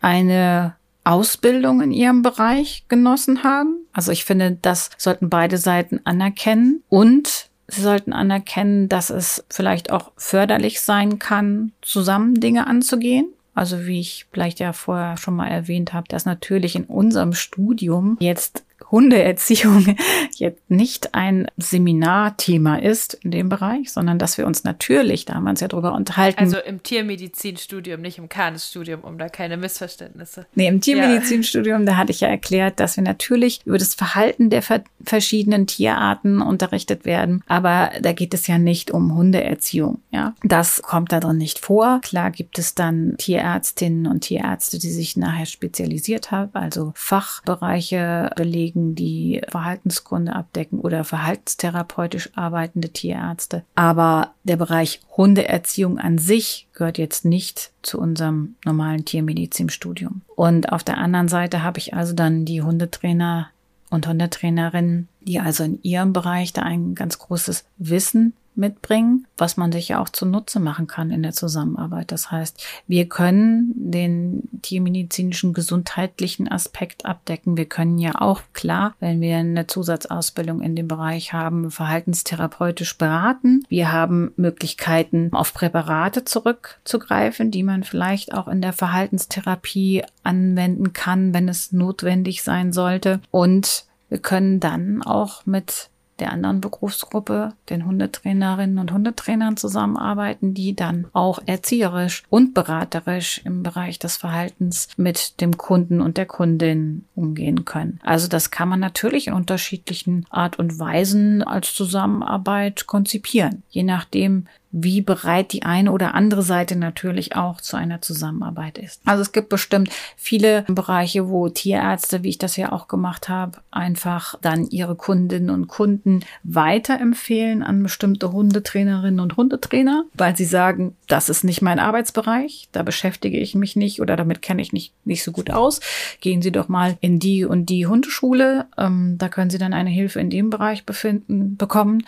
[0.00, 3.86] eine Ausbildung in ihrem Bereich genossen haben.
[3.92, 9.90] Also ich finde, das sollten beide Seiten anerkennen und sie sollten anerkennen, dass es vielleicht
[9.90, 13.28] auch förderlich sein kann, zusammen Dinge anzugehen.
[13.54, 18.16] Also wie ich vielleicht ja vorher schon mal erwähnt habe, dass natürlich in unserem Studium
[18.20, 19.96] jetzt Hundeerziehung
[20.34, 25.44] jetzt nicht ein Seminarthema ist in dem Bereich, sondern dass wir uns natürlich, da haben
[25.44, 26.40] wir uns ja drüber unterhalten.
[26.40, 30.46] Also im Tiermedizinstudium, nicht im Kanisstudium, um da keine Missverständnisse.
[30.54, 31.86] Nee, im Tiermedizinstudium, ja.
[31.86, 34.62] da hatte ich ja erklärt, dass wir natürlich über das Verhalten der
[35.04, 40.34] verschiedenen Tierarten unterrichtet werden, aber da geht es ja nicht um Hundeerziehung, ja.
[40.42, 42.00] Das kommt da drin nicht vor.
[42.02, 48.69] Klar gibt es dann Tierärztinnen und Tierärzte, die sich nachher spezialisiert haben, also Fachbereiche belegen
[48.70, 53.64] Kliniken, die Verhaltenskunde abdecken oder verhaltenstherapeutisch arbeitende Tierärzte.
[53.74, 60.22] Aber der Bereich Hundeerziehung an sich gehört jetzt nicht zu unserem normalen Tiermedizinstudium.
[60.36, 63.48] Und auf der anderen Seite habe ich also dann die Hundetrainer
[63.90, 69.72] und Hundetrainerinnen, die also in ihrem Bereich da ein ganz großes Wissen mitbringen, was man
[69.72, 72.12] sich ja auch zunutze machen kann in der Zusammenarbeit.
[72.12, 77.56] Das heißt, wir können den tiermedizinischen gesundheitlichen Aspekt abdecken.
[77.56, 83.64] Wir können ja auch klar, wenn wir eine Zusatzausbildung in dem Bereich haben, verhaltenstherapeutisch beraten.
[83.68, 91.34] Wir haben Möglichkeiten, auf Präparate zurückzugreifen, die man vielleicht auch in der Verhaltenstherapie anwenden kann,
[91.34, 93.20] wenn es notwendig sein sollte.
[93.30, 95.89] Und wir können dann auch mit
[96.20, 103.62] der anderen Berufsgruppe, den Hundetrainerinnen und Hundetrainern zusammenarbeiten, die dann auch erzieherisch und beraterisch im
[103.62, 108.00] Bereich des Verhaltens mit dem Kunden und der Kundin umgehen können.
[108.04, 114.46] Also das kann man natürlich in unterschiedlichen Art und Weisen als Zusammenarbeit konzipieren, je nachdem,
[114.72, 119.00] wie bereit die eine oder andere Seite natürlich auch zu einer Zusammenarbeit ist.
[119.04, 123.58] Also es gibt bestimmt viele Bereiche, wo Tierärzte, wie ich das ja auch gemacht habe,
[123.72, 130.94] einfach dann ihre Kundinnen und Kunden weiterempfehlen an bestimmte Hundetrainerinnen und Hundetrainer, weil sie sagen,
[131.08, 134.92] das ist nicht mein Arbeitsbereich, da beschäftige ich mich nicht oder damit kenne ich nicht,
[135.04, 135.80] nicht so gut aus.
[136.20, 139.90] Gehen Sie doch mal in die und die Hundeschule, ähm, da können Sie dann eine
[139.90, 142.04] Hilfe in dem Bereich befinden, bekommen,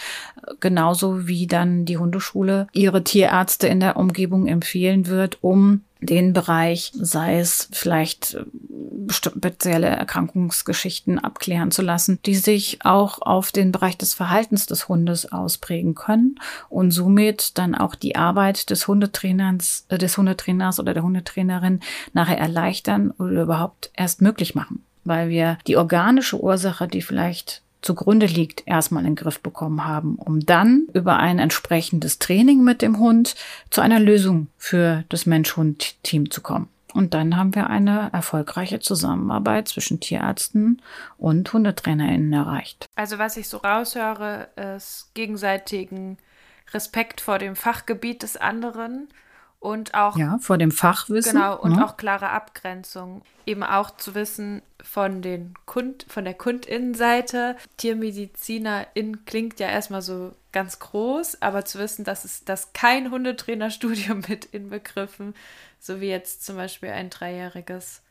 [0.61, 6.33] genauso wie dann die Hundeschule Schule ihre Tierärzte in der Umgebung empfehlen wird, um den
[6.33, 8.45] Bereich, sei es vielleicht äh,
[9.09, 15.31] spezielle Erkrankungsgeschichten abklären zu lassen, die sich auch auf den Bereich des Verhaltens des Hundes
[15.31, 21.05] ausprägen können und somit dann auch die Arbeit des Hundetrainers, äh, des Hundetrainers oder der
[21.05, 21.81] Hundetrainerin
[22.13, 28.27] nachher erleichtern oder überhaupt erst möglich machen, weil wir die organische Ursache, die vielleicht zugrunde
[28.27, 32.99] liegt, erstmal in den Griff bekommen haben, um dann über ein entsprechendes Training mit dem
[32.99, 33.35] Hund
[33.71, 36.69] zu einer Lösung für das Mensch-Hund-Team zu kommen.
[36.95, 40.83] Und dann haben wir eine erfolgreiche Zusammenarbeit zwischen Tierärzten
[41.17, 42.87] und HundetrainerInnen erreicht.
[42.95, 46.19] Also was ich so raushöre, ist gegenseitigen
[46.73, 49.09] Respekt vor dem Fachgebiet des anderen
[49.63, 51.87] und auch ja vor dem Fachwissen genau und ne?
[51.87, 59.61] auch klare Abgrenzung eben auch zu wissen von den Kund von der Kundinnenseite Tiermedizinerin klingt
[59.61, 65.35] ja erstmal so ganz groß aber zu wissen dass es das kein Hundetrainerstudium mit inbegriffen
[65.79, 68.03] so wie jetzt zum Beispiel ein dreijähriges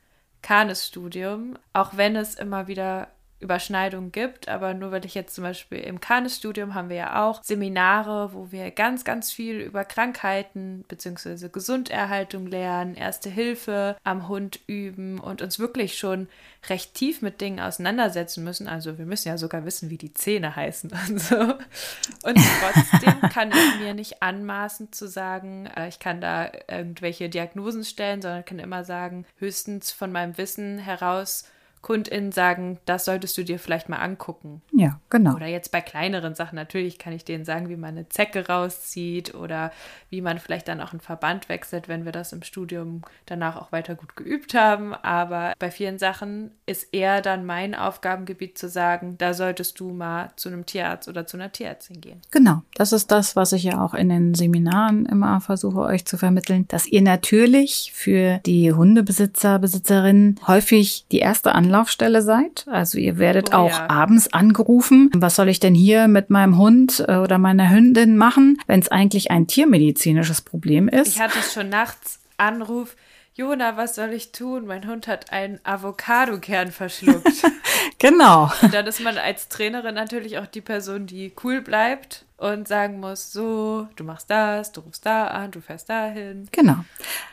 [0.41, 3.09] Kanes-Studium auch wenn es immer wieder
[3.41, 7.43] Überschneidungen gibt, aber nur weil ich jetzt zum Beispiel im Kanes-Studium haben wir ja auch
[7.43, 11.49] Seminare, wo wir ganz, ganz viel über Krankheiten bzw.
[11.49, 16.27] Gesunderhaltung lernen, Erste Hilfe am Hund üben und uns wirklich schon
[16.69, 18.67] recht tief mit Dingen auseinandersetzen müssen.
[18.67, 21.35] Also wir müssen ja sogar wissen, wie die Zähne heißen und so.
[21.35, 27.83] Und trotzdem kann ich mir nicht anmaßen zu sagen, äh, ich kann da irgendwelche Diagnosen
[27.83, 31.45] stellen, sondern kann immer sagen, höchstens von meinem Wissen heraus
[31.81, 34.61] KundInnen sagen, das solltest du dir vielleicht mal angucken.
[34.71, 35.35] Ja, genau.
[35.35, 39.33] Oder jetzt bei kleineren Sachen natürlich kann ich denen sagen, wie man eine Zecke rauszieht
[39.33, 39.71] oder
[40.09, 43.71] wie man vielleicht dann auch einen Verband wechselt, wenn wir das im Studium danach auch
[43.71, 44.93] weiter gut geübt haben.
[44.93, 50.31] Aber bei vielen Sachen ist eher dann mein Aufgabengebiet zu sagen, da solltest du mal
[50.35, 52.21] zu einem Tierarzt oder zu einer Tierärztin gehen.
[52.29, 56.17] Genau, das ist das, was ich ja auch in den Seminaren immer versuche euch zu
[56.17, 62.65] vermitteln, dass ihr natürlich für die Hundebesitzer, Besitzerinnen häufig die erste Anlaufstelle seid.
[62.69, 63.89] Also ihr werdet oh, auch ja.
[63.89, 65.09] abends angerufen.
[65.15, 68.89] Was soll ich denn hier mit meinem Hund äh, oder meiner Hündin machen, wenn es
[68.89, 71.15] eigentlich ein tiermedizinisches Problem ist?
[71.15, 72.95] Ich hatte schon nachts Anruf.
[73.33, 74.65] Jona, was soll ich tun?
[74.65, 77.43] Mein Hund hat einen Avocado-Kern verschluckt.
[77.97, 78.51] genau.
[78.61, 82.99] Und dann ist man als Trainerin natürlich auch die Person, die cool bleibt und sagen
[82.99, 86.49] muss, so, du machst das, du rufst da an, du fährst dahin.
[86.51, 86.83] Genau.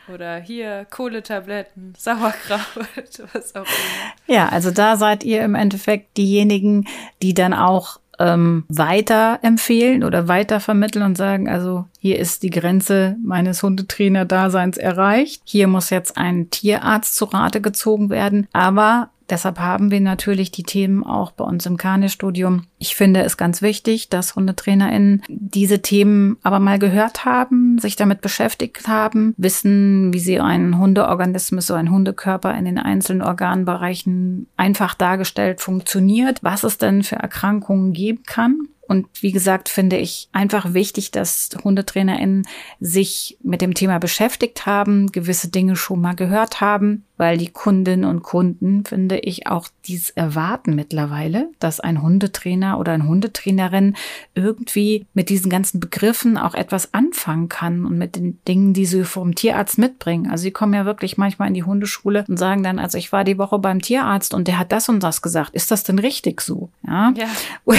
[0.07, 2.61] Oder hier Kohletabletten, Sauerkraut,
[3.33, 4.13] was auch immer.
[4.27, 6.87] Ja, also da seid ihr im Endeffekt diejenigen,
[7.21, 12.49] die dann auch ähm, weiter empfehlen oder weiter vermitteln und sagen, also hier ist die
[12.49, 15.41] Grenze meines Hundetrainer-Daseins erreicht.
[15.45, 18.47] Hier muss jetzt ein Tierarzt zu Rate gezogen werden.
[18.53, 22.63] Aber Deshalb haben wir natürlich die Themen auch bei uns im Kane-Studium.
[22.79, 28.21] Ich finde es ganz wichtig, dass HundetrainerInnen diese Themen aber mal gehört haben, sich damit
[28.21, 34.95] beschäftigt haben, wissen, wie sie einen Hundeorganismus, so ein Hundekörper in den einzelnen Organbereichen einfach
[34.95, 40.73] dargestellt funktioniert, was es denn für Erkrankungen geben kann und wie gesagt, finde ich einfach
[40.73, 42.47] wichtig, dass HundetrainerInnen
[42.79, 48.09] sich mit dem Thema beschäftigt haben, gewisse Dinge schon mal gehört haben, weil die Kundinnen
[48.09, 53.97] und Kunden, finde ich, auch dies erwarten mittlerweile, dass ein Hundetrainer oder eine Hundetrainerin
[54.35, 59.03] irgendwie mit diesen ganzen Begriffen auch etwas anfangen kann und mit den Dingen, die sie
[59.03, 60.31] vom Tierarzt mitbringen.
[60.31, 63.25] Also sie kommen ja wirklich manchmal in die Hundeschule und sagen dann, also ich war
[63.25, 65.53] die Woche beim Tierarzt und der hat das und das gesagt.
[65.53, 66.69] Ist das denn richtig so?
[66.87, 67.13] Ja.
[67.17, 67.27] ja.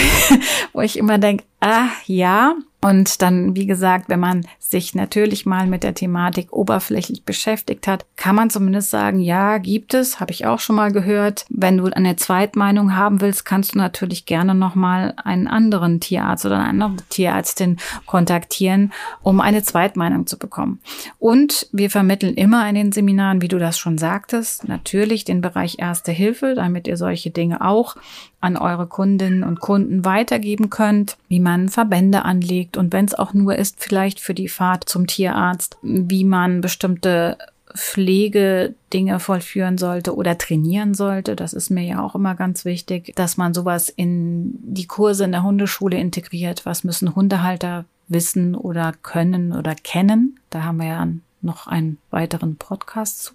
[0.74, 5.66] Wo ich immer denke, ah ja, und dann, wie gesagt, wenn man sich natürlich mal
[5.66, 10.46] mit der Thematik oberflächlich beschäftigt hat, kann man zumindest sagen, ja, gibt es, habe ich
[10.46, 11.44] auch schon mal gehört.
[11.50, 16.58] Wenn du eine Zweitmeinung haben willst, kannst du natürlich gerne nochmal einen anderen Tierarzt oder
[16.58, 18.92] eine andere Tierärztin kontaktieren,
[19.22, 20.80] um eine Zweitmeinung zu bekommen.
[21.18, 25.76] Und wir vermitteln immer in den Seminaren, wie du das schon sagtest, natürlich den Bereich
[25.78, 27.96] Erste Hilfe, damit ihr solche Dinge auch
[28.40, 33.34] an eure Kundinnen und Kunden weitergeben könnt, wie man Verbände anlegt und wenn es auch
[33.34, 37.36] nur ist, vielleicht für die Fahrt zum Tierarzt, wie man bestimmte
[37.76, 41.36] Pflegedinge vollführen sollte oder trainieren sollte.
[41.36, 45.32] Das ist mir ja auch immer ganz wichtig, dass man sowas in die Kurse in
[45.32, 46.66] der Hundeschule integriert.
[46.66, 50.38] Was müssen Hundehalter wissen oder können oder kennen?
[50.50, 51.08] Da haben wir ja
[51.42, 53.34] noch einen weiteren Podcast zu,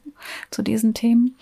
[0.51, 1.35] zu diesen Themen.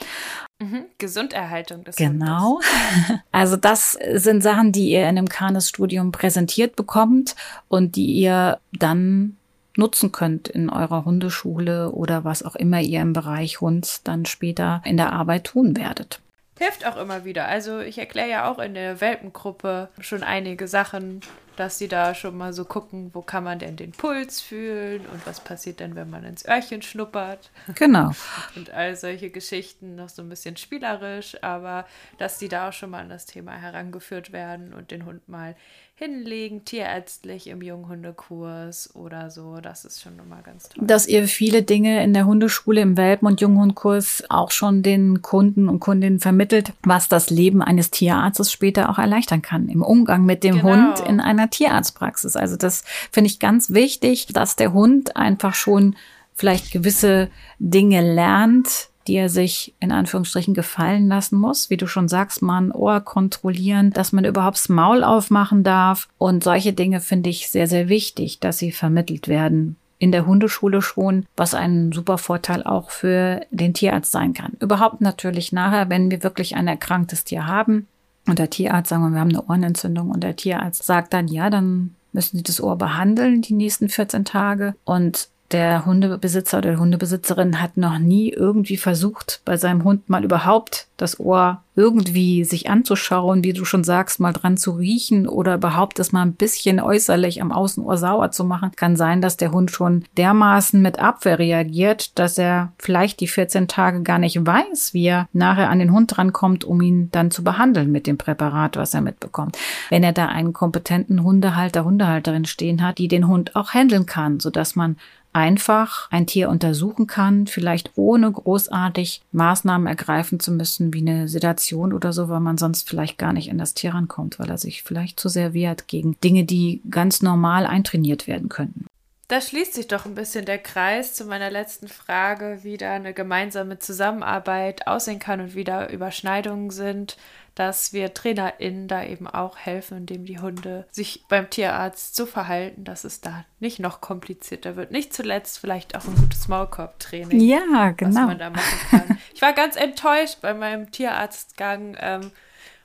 [0.61, 0.85] Mhm.
[0.97, 2.59] Gesunderhaltung des Genau.
[3.31, 7.35] Also das sind Sachen, die ihr in einem Kanes-Studium präsentiert bekommt
[7.67, 9.37] und die ihr dann
[9.75, 14.81] nutzen könnt in eurer Hundeschule oder was auch immer ihr im Bereich Hund dann später
[14.85, 16.21] in der Arbeit tun werdet.
[16.59, 17.47] Hilft auch immer wieder.
[17.47, 21.21] Also ich erkläre ja auch in der Welpengruppe schon einige Sachen,
[21.55, 25.25] dass sie da schon mal so gucken, wo kann man denn den Puls fühlen und
[25.25, 27.51] was passiert denn, wenn man ins Öhrchen schnuppert.
[27.75, 28.11] Genau.
[28.55, 31.85] und all solche Geschichten noch so ein bisschen spielerisch, aber
[32.17, 35.55] dass sie da auch schon mal an das Thema herangeführt werden und den Hund mal
[35.95, 39.59] hinlegen, tierärztlich im Junghundekurs oder so.
[39.61, 40.85] Das ist schon immer ganz toll.
[40.85, 45.69] Dass ihr viele Dinge in der Hundeschule im Welpen- und Junghundkurs auch schon den Kunden
[45.69, 50.43] und Kundinnen vermittelt, was das Leben eines Tierarztes später auch erleichtern kann im Umgang mit
[50.43, 50.69] dem genau.
[50.69, 52.35] Hund in einer Tierarztpraxis.
[52.35, 55.95] Also das finde ich ganz wichtig, dass der Hund einfach schon
[56.33, 57.29] vielleicht gewisse
[57.59, 61.69] Dinge lernt, die er sich in Anführungsstrichen gefallen lassen muss.
[61.69, 66.07] Wie du schon sagst, man Ohr kontrollieren, dass man überhaupt das Maul aufmachen darf.
[66.17, 69.75] Und solche Dinge finde ich sehr, sehr wichtig, dass sie vermittelt werden.
[69.99, 74.53] In der Hundeschule schon, was ein super Vorteil auch für den Tierarzt sein kann.
[74.59, 77.87] Überhaupt natürlich nachher, wenn wir wirklich ein erkranktes Tier haben
[78.27, 81.49] und der Tierarzt sagen, wir, wir haben eine Ohrenentzündung und der Tierarzt sagt dann, ja,
[81.49, 84.75] dann müssen Sie das Ohr behandeln die nächsten 14 Tage.
[84.85, 90.87] Und der Hundebesitzer oder Hundebesitzerin hat noch nie irgendwie versucht, bei seinem Hund mal überhaupt
[90.97, 95.97] das Ohr irgendwie sich anzuschauen, wie du schon sagst, mal dran zu riechen oder überhaupt
[95.97, 99.71] das mal ein bisschen äußerlich am Außenohr sauer zu machen, kann sein, dass der Hund
[99.71, 105.05] schon dermaßen mit Abwehr reagiert, dass er vielleicht die 14 Tage gar nicht weiß, wie
[105.05, 108.93] er nachher an den Hund rankommt, um ihn dann zu behandeln mit dem Präparat, was
[108.93, 109.57] er mitbekommt.
[109.89, 114.39] Wenn er da einen kompetenten Hundehalter, Hundehalterin stehen hat, die den Hund auch handeln kann,
[114.39, 114.97] sodass man
[115.33, 121.91] einfach ein Tier untersuchen kann, vielleicht ohne großartig Maßnahmen ergreifen zu müssen, wie eine Sedation
[121.93, 124.83] oder so, weil man sonst vielleicht gar nicht in das Tier rankommt, weil er sich
[124.83, 128.85] vielleicht zu sehr wehrt gegen Dinge, die ganz normal eintrainiert werden könnten.
[129.29, 133.13] Da schließt sich doch ein bisschen der Kreis zu meiner letzten Frage, wie da eine
[133.13, 137.17] gemeinsame Zusammenarbeit aussehen kann und wie da Überschneidungen sind,
[137.55, 142.83] dass wir TrainerInnen da eben auch helfen, indem die Hunde sich beim Tierarzt so verhalten,
[142.83, 144.91] dass es da nicht noch komplizierter wird.
[144.91, 147.39] Nicht zuletzt vielleicht auch ein gutes Maulkorb-Training.
[147.39, 148.21] Ja, genau.
[148.21, 149.19] Was man da machen kann.
[149.33, 151.95] Ich war ganz enttäuscht bei meinem Tierarztgang.
[151.99, 152.31] Ähm,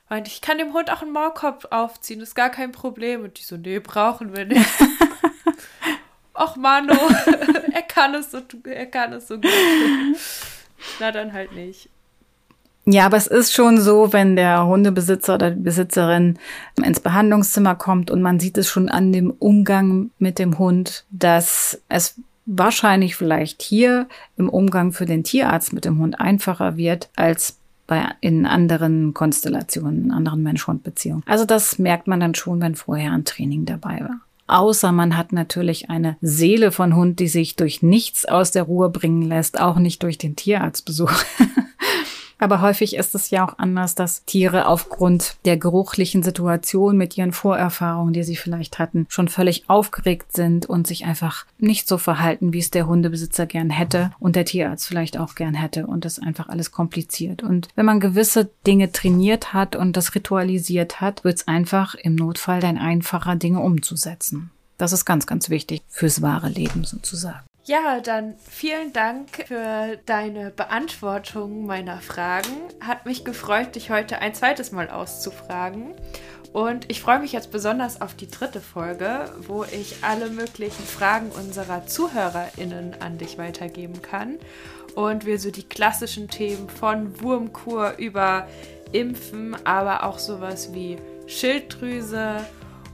[0.09, 3.23] meinte, ich kann dem Hund auch einen Maulkorb aufziehen, ist gar kein Problem.
[3.23, 4.69] Und die so, nee, brauchen wir nicht.
[6.33, 6.93] ach Mano,
[7.73, 9.49] er kann es so, er kann es so gut.
[10.99, 11.89] Na dann halt nicht.
[12.91, 16.39] Ja, aber es ist schon so, wenn der Hundebesitzer oder die Besitzerin
[16.83, 21.79] ins Behandlungszimmer kommt und man sieht es schon an dem Umgang mit dem Hund, dass
[21.87, 22.15] es
[22.47, 28.05] wahrscheinlich vielleicht hier im Umgang für den Tierarzt mit dem Hund einfacher wird als bei,
[28.21, 31.21] in anderen Konstellationen, in anderen Mensch-Hund-Beziehungen.
[31.27, 34.21] Also das merkt man dann schon, wenn vorher ein Training dabei war.
[34.47, 38.89] Außer man hat natürlich eine Seele von Hund, die sich durch nichts aus der Ruhe
[38.89, 41.11] bringen lässt, auch nicht durch den Tierarztbesuch.
[42.39, 47.33] Aber häufig ist es ja auch anders, dass Tiere aufgrund der geruchlichen Situation mit ihren
[47.33, 52.53] Vorerfahrungen, die sie vielleicht hatten, schon völlig aufgeregt sind und sich einfach nicht so verhalten,
[52.53, 56.17] wie es der Hundebesitzer gern hätte und der Tierarzt vielleicht auch gern hätte und das
[56.17, 57.43] einfach alles kompliziert.
[57.43, 62.15] Und wenn man gewisse Dinge trainiert hat und das ritualisiert hat, wird es einfach im
[62.15, 64.51] Notfall dann einfacher, Dinge umzusetzen.
[64.77, 67.48] Das ist ganz, ganz wichtig fürs wahre Leben sozusagen.
[67.69, 72.49] Ja, dann vielen Dank für deine Beantwortung meiner Fragen.
[72.81, 75.93] Hat mich gefreut, dich heute ein zweites Mal auszufragen.
[76.51, 81.29] Und ich freue mich jetzt besonders auf die dritte Folge, wo ich alle möglichen Fragen
[81.29, 84.39] unserer ZuhörerInnen an dich weitergeben kann.
[84.95, 88.47] Und wir so die klassischen Themen von Wurmkur über
[88.93, 90.97] Impfen, aber auch sowas wie
[91.27, 92.37] Schilddrüse,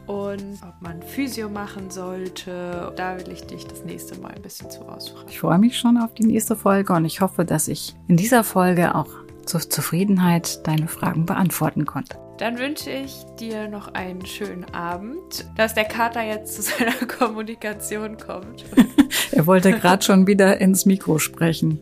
[0.08, 2.94] und ob man Physio machen sollte.
[2.96, 5.28] Da will ich dich das nächste Mal ein bisschen zu ausfragen.
[5.30, 8.44] Ich freue mich schon auf die nächste Folge und ich hoffe, dass ich in dieser
[8.44, 9.10] Folge auch
[9.46, 12.18] zur Zufriedenheit deine Fragen beantworten konnte.
[12.38, 18.18] Dann wünsche ich dir noch einen schönen Abend, dass der Kater jetzt zu seiner Kommunikation
[18.18, 18.66] kommt.
[19.32, 21.80] er wollte gerade schon wieder ins Mikro sprechen.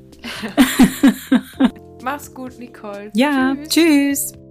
[2.03, 3.11] Mach's gut, Nicole.
[3.15, 3.69] Ja, tschüss.
[3.69, 4.42] tschüss.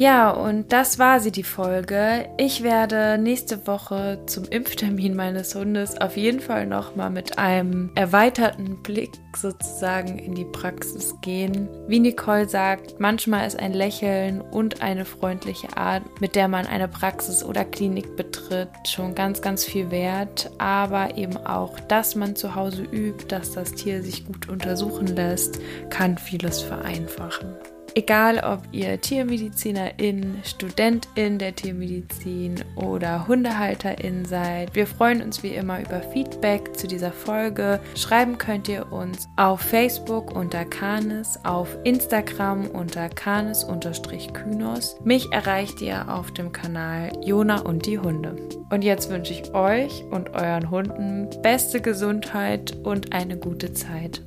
[0.00, 2.26] Ja, und das war sie, die Folge.
[2.38, 8.82] Ich werde nächste Woche zum Impftermin meines Hundes auf jeden Fall nochmal mit einem erweiterten
[8.82, 11.68] Blick sozusagen in die Praxis gehen.
[11.86, 16.88] Wie Nicole sagt, manchmal ist ein Lächeln und eine freundliche Art, mit der man eine
[16.88, 20.50] Praxis oder Klinik betritt, schon ganz, ganz viel wert.
[20.56, 25.60] Aber eben auch, dass man zu Hause übt, dass das Tier sich gut untersuchen lässt,
[25.90, 27.54] kann vieles vereinfachen.
[27.94, 35.80] Egal, ob ihr Tiermedizinerin, Studentin der Tiermedizin oder Hundehalterin seid, wir freuen uns wie immer
[35.80, 37.80] über Feedback zu dieser Folge.
[37.96, 44.96] Schreiben könnt ihr uns auf Facebook unter Canis, auf Instagram unter Canis-Kynos.
[45.02, 48.36] Mich erreicht ihr auf dem Kanal Jona und die Hunde.
[48.70, 54.22] Und jetzt wünsche ich euch und euren Hunden beste Gesundheit und eine gute Zeit.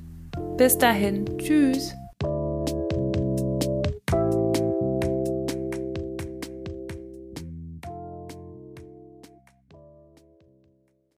[0.57, 1.93] Bis dahin, tschüss!